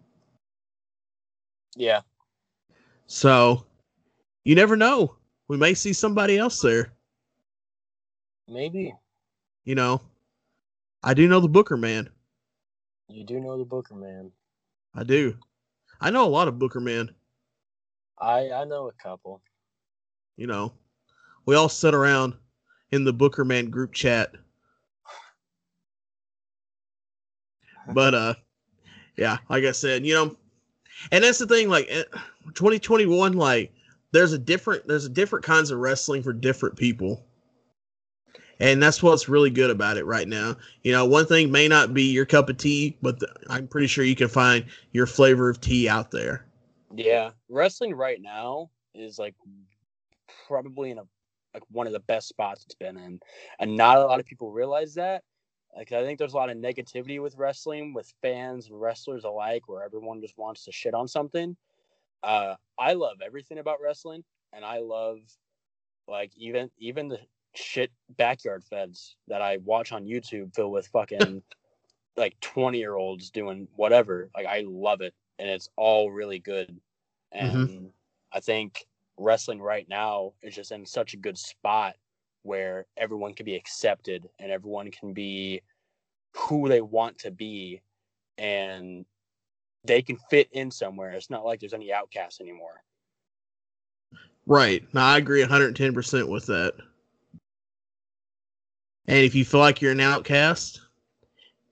[1.75, 2.01] yeah
[3.07, 3.65] so
[4.45, 5.17] you never know.
[5.49, 6.93] We may see somebody else there.
[8.49, 8.95] Maybe.
[9.65, 10.01] You know
[11.03, 12.09] i do know the booker man.
[13.09, 14.31] You do know the booker man.
[14.95, 15.37] I do.
[16.01, 17.11] I know a lot of booker man.
[18.19, 19.43] I i know a couple.
[20.37, 20.73] You know
[21.47, 22.35] we all sit around
[22.91, 24.33] in the Booker Man group chat.
[27.93, 28.35] But uh
[29.17, 30.37] yeah, like I said, you know,
[31.13, 32.05] and that's the thing like eh,
[32.55, 33.73] 2021 like
[34.13, 37.25] there's a different there's a different kinds of wrestling for different people.
[38.61, 40.57] And that's what's really good about it right now.
[40.85, 43.89] You know, one thing may not be your cup of tea, but the, I'm pretty
[43.89, 46.47] sure you can find your flavor of tea out there.
[46.95, 49.35] Yeah, wrestling right now is like
[50.47, 51.03] probably in a
[51.53, 53.21] like one of the best spots it's been in,
[53.59, 55.25] and not a lot of people realize that.
[55.77, 59.63] Like I think there's a lot of negativity with wrestling, with fans and wrestlers alike,
[59.67, 61.57] where everyone just wants to shit on something.
[62.25, 65.19] Uh, I love everything about wrestling, and I love
[66.09, 67.19] like even even the
[67.55, 71.43] shit backyard feds that I watch on YouTube filled with fucking
[72.17, 74.31] like 20 year olds doing whatever.
[74.35, 76.69] Like I love it and it's all really good.
[77.35, 77.47] Mm-hmm.
[77.47, 77.87] And mm-hmm.
[78.33, 78.85] I think
[79.17, 81.95] wrestling right now is just in such a good spot
[82.43, 85.63] where everyone can be accepted and everyone can be
[86.35, 87.81] who they want to be
[88.37, 89.07] and
[89.85, 91.11] they can fit in somewhere.
[91.13, 92.83] It's not like there's any outcasts anymore.
[94.47, 94.83] Right.
[94.95, 96.75] Now I agree 110% with that.
[99.07, 100.81] And if you feel like you're an outcast,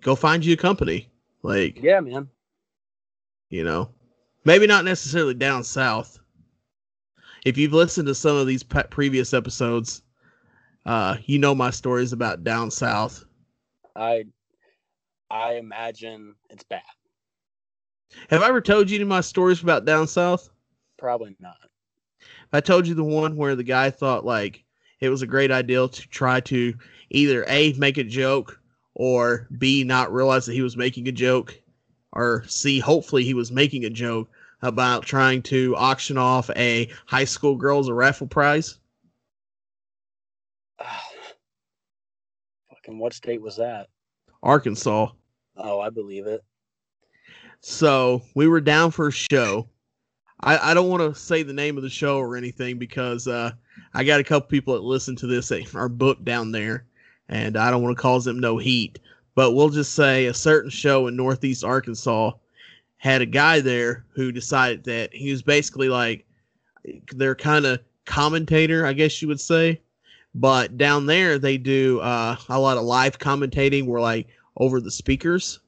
[0.03, 1.09] go find you a company.
[1.43, 2.29] Like Yeah, man.
[3.51, 3.91] You know.
[4.45, 6.19] Maybe not necessarily down south,
[7.45, 10.03] if you've listened to some of these pe- previous episodes,
[10.87, 13.25] uh, you know my stories about down south.
[13.97, 14.25] I,
[15.31, 16.83] I imagine it's bad.
[18.31, 20.51] Have I ever told you any of my stories about down south?
[20.99, 21.57] Probably not.
[22.53, 24.65] I told you the one where the guy thought like
[25.01, 26.75] it was a great idea to try to
[27.11, 28.61] either a make a joke
[28.95, 31.59] or b not realize that he was making a joke
[32.13, 37.25] or c hopefully he was making a joke about trying to auction off a high
[37.25, 38.79] school girls a raffle prize?
[42.71, 43.89] fucking what state was that?
[44.43, 45.09] Arkansas.
[45.57, 46.45] Oh, I believe it.
[47.65, 49.69] So we were down for a show.
[50.41, 53.53] I, I don't want to say the name of the show or anything because uh,
[53.95, 56.87] I got a couple people that listen to this are booked down there,
[57.29, 58.99] and I don't want to cause them no heat.
[59.37, 62.33] But we'll just say a certain show in Northeast Arkansas
[62.97, 66.27] had a guy there who decided that he was basically like
[67.15, 69.81] their kind of commentator, I guess you would say.
[70.35, 74.91] But down there, they do uh, a lot of live commentating where like over the
[74.91, 75.61] speakers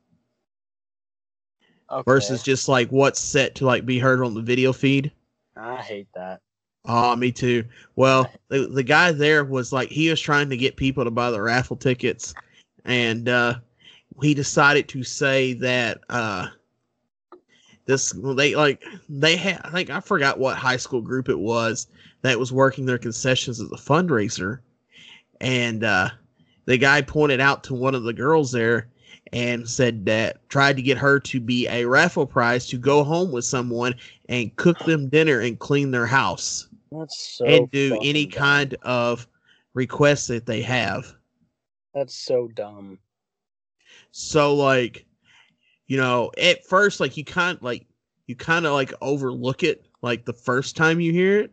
[1.95, 2.03] okay.
[2.05, 5.12] versus just like what's set to like be heard on the video feed.
[5.57, 6.40] I hate that.
[6.86, 7.64] Oh, me too.
[7.97, 11.30] Well, the, the guy there was like he was trying to get people to buy
[11.30, 12.34] the raffle tickets,
[12.84, 13.55] and uh,
[14.20, 16.49] he decided to say that uh,
[17.86, 21.86] this they like they had I think I forgot what high school group it was
[22.22, 24.61] that was working their concessions as a fundraiser,
[25.40, 26.11] and uh,
[26.66, 28.88] the guy pointed out to one of the girls there
[29.35, 33.32] and said that tried to get her to be a raffle prize to go home
[33.32, 33.95] with someone
[34.30, 38.32] and cook them dinner and clean their house That's so and do any dumb.
[38.32, 39.28] kind of
[39.74, 41.16] request that they have.
[41.95, 43.01] That's so dumb.
[44.12, 45.07] So like
[45.87, 47.87] you know, at first, like you kind like
[48.26, 51.53] you kind of like overlook it like the first time you hear it,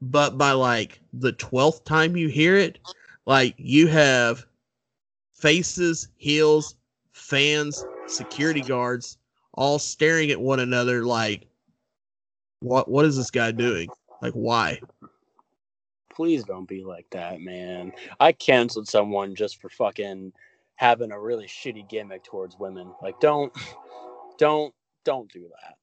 [0.00, 2.78] but by like the twelfth time you hear it,
[3.26, 4.46] like you have
[5.42, 6.76] faces, heels,
[7.10, 9.18] fans, security guards
[9.54, 11.46] all staring at one another like
[12.60, 13.88] what what is this guy doing?
[14.22, 14.80] Like why?
[16.14, 17.92] Please don't be like that, man.
[18.20, 20.32] I canceled someone just for fucking
[20.76, 22.92] having a really shitty gimmick towards women.
[23.02, 23.52] Like don't
[24.38, 24.72] don't
[25.04, 25.76] don't do that.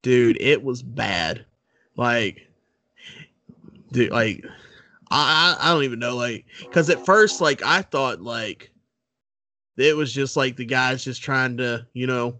[0.00, 1.44] Dude, it was bad.
[1.96, 2.48] Like
[3.92, 4.42] dude, like
[5.16, 8.70] I I don't even know like cuz at first like I thought like
[9.76, 12.38] it was just like the guys just trying to, you know,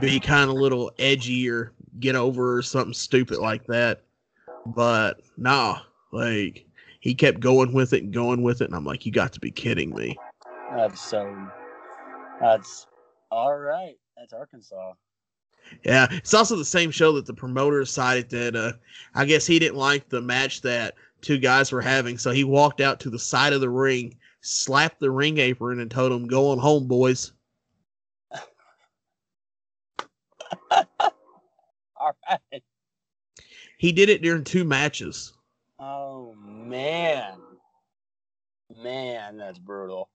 [0.00, 4.02] be kind of little edgy or get over or something stupid like that.
[4.66, 5.80] But nah,
[6.12, 6.66] like
[7.00, 9.40] he kept going with it and going with it, and I'm like, you got to
[9.40, 10.16] be kidding me.
[10.76, 11.48] That's so.
[12.40, 12.86] That's
[13.30, 13.94] all right.
[14.16, 14.92] That's Arkansas.
[15.84, 18.72] Yeah, it's also the same show that the promoter decided that uh,
[19.14, 22.80] I guess he didn't like the match that two guys were having, so he walked
[22.80, 26.50] out to the side of the ring, slapped the ring apron, and told them, "Go
[26.50, 27.32] on home, boys."
[30.70, 32.62] All right.
[33.78, 35.32] He did it during two matches.
[35.78, 37.38] Oh man,
[38.82, 40.08] man, that's brutal.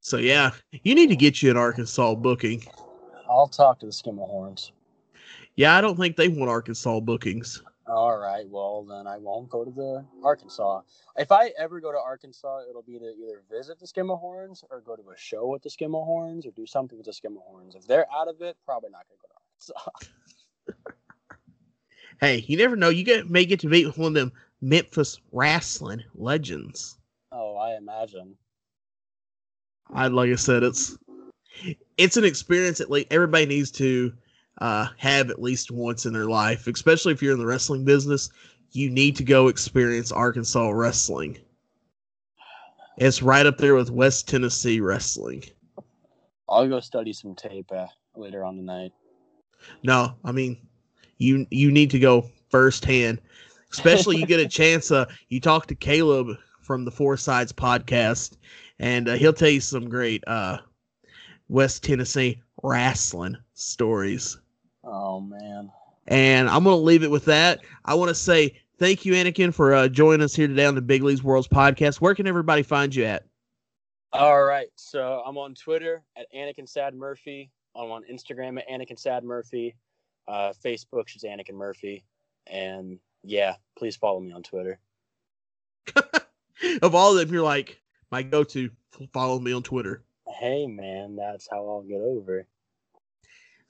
[0.00, 2.64] So yeah, you need to get you an Arkansas booking.
[3.28, 4.70] I'll talk to the Skimmerhorns.
[5.56, 7.62] Yeah, I don't think they want Arkansas bookings.
[7.88, 10.82] All right, well then I won't go to the Arkansas.
[11.16, 14.94] If I ever go to Arkansas, it'll be to either visit the Skimmerhorns or go
[14.94, 17.76] to a show with the Skimmerhorns or do something with the Skimmerhorns.
[17.76, 20.12] If they're out of it, probably not gonna go to Arkansas.
[22.20, 22.88] Hey, you never know.
[22.88, 26.98] You get may get to meet one of them Memphis wrestling legends.
[27.30, 28.34] Oh, I imagine.
[29.94, 30.98] I like I said, it's
[31.96, 34.12] it's an experience that like everybody needs to
[34.60, 38.30] uh, have at least once in their life, especially if you're in the wrestling business.
[38.72, 41.38] You need to go experience Arkansas wrestling.
[42.98, 45.44] It's right up there with West Tennessee wrestling.
[46.48, 47.86] I'll go study some tape uh,
[48.16, 48.92] later on tonight.
[49.82, 50.58] No, I mean,
[51.18, 53.20] you you need to go firsthand.
[53.72, 54.90] Especially you get a chance.
[54.90, 58.36] Uh, you talk to Caleb from the Four Sides podcast,
[58.78, 60.58] and uh, he'll tell you some great uh,
[61.48, 64.38] West Tennessee wrestling stories.
[64.90, 65.70] Oh man.
[66.06, 67.60] And I'm going to leave it with that.
[67.84, 70.80] I want to say thank you, Anakin, for uh, joining us here today on the
[70.80, 72.00] Big Leagues Worlds podcast.
[72.00, 73.26] Where can everybody find you at?
[74.14, 74.68] All right.
[74.76, 77.50] So I'm on Twitter at Anakin Sad Murphy.
[77.76, 79.76] I'm on Instagram at Anakin Sad Murphy.
[80.26, 82.04] Uh, Facebook is Anakin Murphy.
[82.46, 84.78] And yeah, please follow me on Twitter.
[86.82, 87.78] of all of them, you're like
[88.10, 88.70] my go-to.
[89.12, 90.02] Follow me on Twitter.
[90.26, 92.46] Hey man, that's how I'll get over.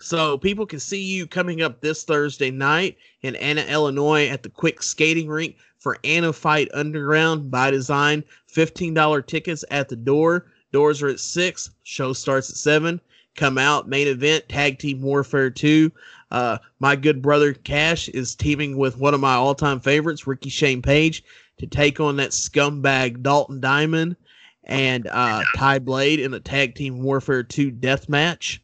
[0.00, 4.48] So people can see you coming up this Thursday night in Anna, Illinois at the
[4.48, 8.22] Quick Skating Rink for Anna Fight Underground by Design.
[8.52, 10.46] $15 tickets at the door.
[10.72, 11.70] Doors are at 6.
[11.82, 13.00] Show starts at 7.
[13.34, 13.88] Come out.
[13.88, 15.90] Main event, Tag Team Warfare 2.
[16.30, 20.82] Uh, my good brother Cash is teaming with one of my all-time favorites, Ricky Shane
[20.82, 21.24] Page,
[21.58, 24.16] to take on that scumbag Dalton Diamond
[24.64, 28.62] and uh, Ty Blade in the Tag Team Warfare 2 death match.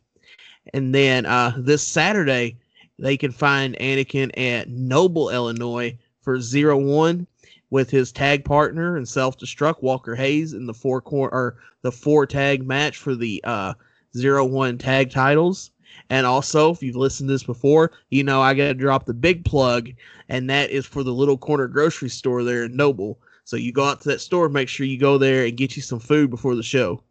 [0.73, 2.57] And then uh, this Saturday,
[2.99, 7.27] they can find Anakin at Noble, Illinois for zero one
[7.71, 11.93] with his tag partner and self destruct Walker Hayes in the four cor- or the
[11.93, 13.75] four tag match for the uh,
[14.17, 15.71] zero one tag titles.
[16.11, 19.15] And also, if you've listened to this before, you know I got to drop the
[19.15, 19.91] big plug,
[20.29, 23.19] and that is for the little corner grocery store there in Noble.
[23.45, 25.83] So you go out to that store, make sure you go there and get you
[25.83, 27.03] some food before the show.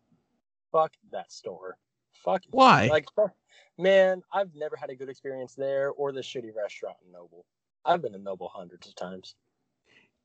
[0.71, 1.77] Fuck that store.
[2.25, 2.41] Fuck.
[2.51, 2.87] Why?
[2.87, 3.35] Like, fuck-
[3.77, 7.45] man, I've never had a good experience there or the shitty restaurant in Noble.
[7.85, 9.35] I've been in Noble hundreds of times.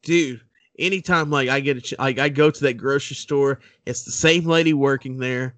[0.02, 0.40] dude
[0.78, 4.12] anytime like i get a ch- like i go to that grocery store it's the
[4.12, 5.56] same lady working there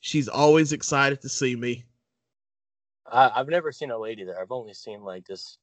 [0.00, 1.84] she's always excited to see me
[3.06, 4.40] I, I've never seen a lady there.
[4.40, 5.58] I've only seen like this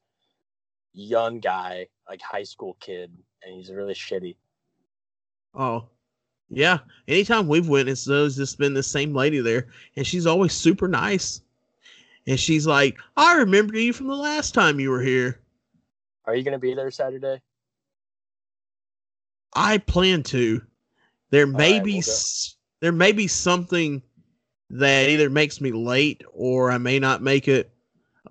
[0.93, 3.11] young guy, like high school kid,
[3.43, 4.35] and he's really shitty.
[5.55, 5.87] oh
[6.49, 6.79] yeah
[7.09, 10.87] anytime we've went it's always just been the same lady there and she's always super
[10.87, 11.41] nice
[12.27, 15.39] and she's like i remember you from the last time you were here
[16.25, 17.41] Are you gonna be there Saturday?
[19.55, 20.61] i plan to
[21.31, 22.03] there may right, be we'll
[22.81, 24.01] there may be something
[24.69, 27.71] that either makes me late or i may not make it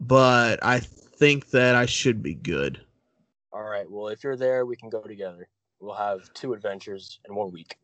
[0.01, 2.81] but i think that i should be good
[3.53, 3.91] All right.
[3.91, 5.49] Well, if you're there, we can go together.
[5.81, 7.77] We'll have two adventures in one week.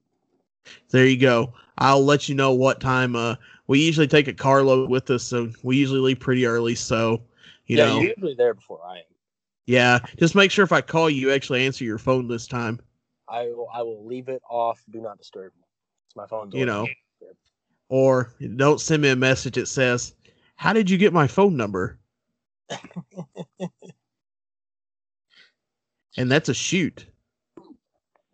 [0.91, 1.55] There you go.
[1.79, 3.17] I'll let you know what time.
[3.17, 3.37] Uh,
[3.67, 6.75] we usually take a carload with us, so we usually leave pretty early.
[6.75, 7.23] So,
[7.67, 9.05] you yeah, know, you're usually there before I am.
[9.67, 10.01] yeah.
[10.19, 12.81] Just make sure if I call you, you actually answer your phone this time.
[13.29, 13.69] I will.
[13.73, 14.83] I will leave it off.
[14.91, 15.53] Do not disturb.
[16.07, 16.51] It's my phone.
[16.53, 16.87] You know,
[17.89, 20.15] or don't send me a message that says,
[20.57, 21.99] "How did you get my phone number?"
[26.17, 27.07] and that's a shoot.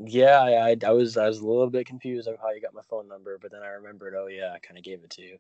[0.01, 1.17] Yeah, I, I, was.
[1.17, 3.63] I was a little bit confused of how you got my phone number, but then
[3.63, 4.15] I remembered.
[4.17, 5.39] Oh yeah, I kind of gave it to you.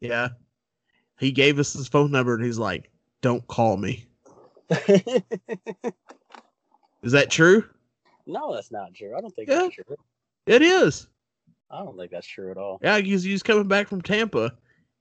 [0.00, 0.28] Yeah.
[1.18, 2.92] He gave us his phone number, and he's like,
[3.22, 4.06] "Don't call me."
[7.02, 7.64] Is that true?
[8.26, 9.16] no, that's not true.
[9.16, 9.62] I don't think Yeah.
[9.62, 9.96] that's true.
[10.46, 11.08] It is.
[11.70, 12.78] I don't think that's true at all.
[12.82, 14.52] Yeah, he's he was coming back from Tampa,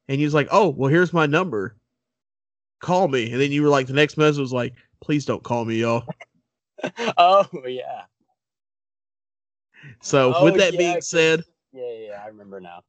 [0.08, 1.78] and he's like, "Oh, well, here's my number.
[2.82, 5.66] Call me." And then you were like, the next message was like, "Please don't call
[5.66, 6.04] me, y'all."
[7.18, 8.04] oh yeah,
[10.01, 12.81] So, Oh, with that yeah, being said, Yeah, yeah, yeah, I remember now.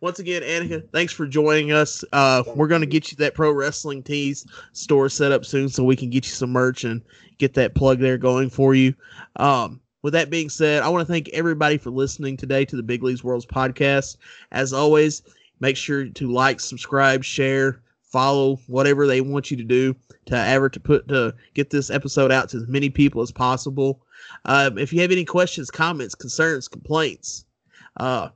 [0.00, 2.04] once again, Anakin, thanks for joining us.
[2.12, 5.84] Uh, we're going to get you that pro wrestling tees store set up soon, so
[5.84, 7.02] we can get you some merch and
[7.38, 8.94] get that plug there going for you.
[9.36, 12.82] Um, with that being said, I want to thank everybody for listening today to the
[12.82, 14.16] Big Leagues Worlds podcast.
[14.50, 15.22] As always,
[15.60, 19.94] make sure to like, subscribe, share, follow, whatever they want you to do
[20.26, 24.02] to ever to put to get this episode out to as many people as possible.
[24.44, 27.44] Um, if you have any questions, comments, concerns, complaints,
[27.98, 28.30] uh,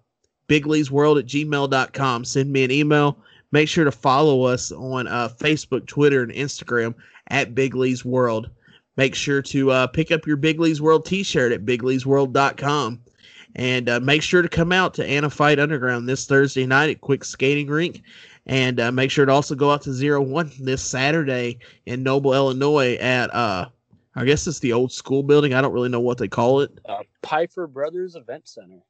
[0.49, 2.25] bigleesworld at gmail.com.
[2.25, 3.19] Send me an email.
[3.53, 6.95] Make sure to follow us on uh, Facebook, Twitter, and Instagram
[7.29, 8.51] at Big Lee's World.
[8.97, 13.01] Make sure to uh, pick up your Big Lee's World t shirt at bigleesworld.com.
[13.55, 17.01] And uh, make sure to come out to Anna Fight Underground this Thursday night at
[17.01, 18.03] Quick Skating Rink.
[18.47, 22.35] And uh, make sure to also go out to Zero One this Saturday in Noble,
[22.35, 23.69] Illinois at, uh,
[24.17, 25.53] I guess it's the old school building.
[25.53, 26.71] I don't really know what they call it.
[26.89, 28.81] Uh, Piper Brothers Event Center.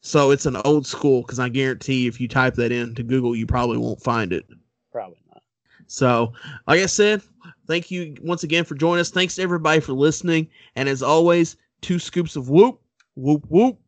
[0.00, 3.46] So it's an old school because I guarantee if you type that into Google, you
[3.46, 4.44] probably won't find it.
[4.92, 5.42] Probably not.
[5.86, 6.32] So,
[6.66, 7.22] like I said,
[7.66, 9.10] thank you once again for joining us.
[9.10, 10.48] Thanks to everybody for listening.
[10.76, 12.80] And as always, two scoops of whoop,
[13.16, 13.76] whoop, whoop.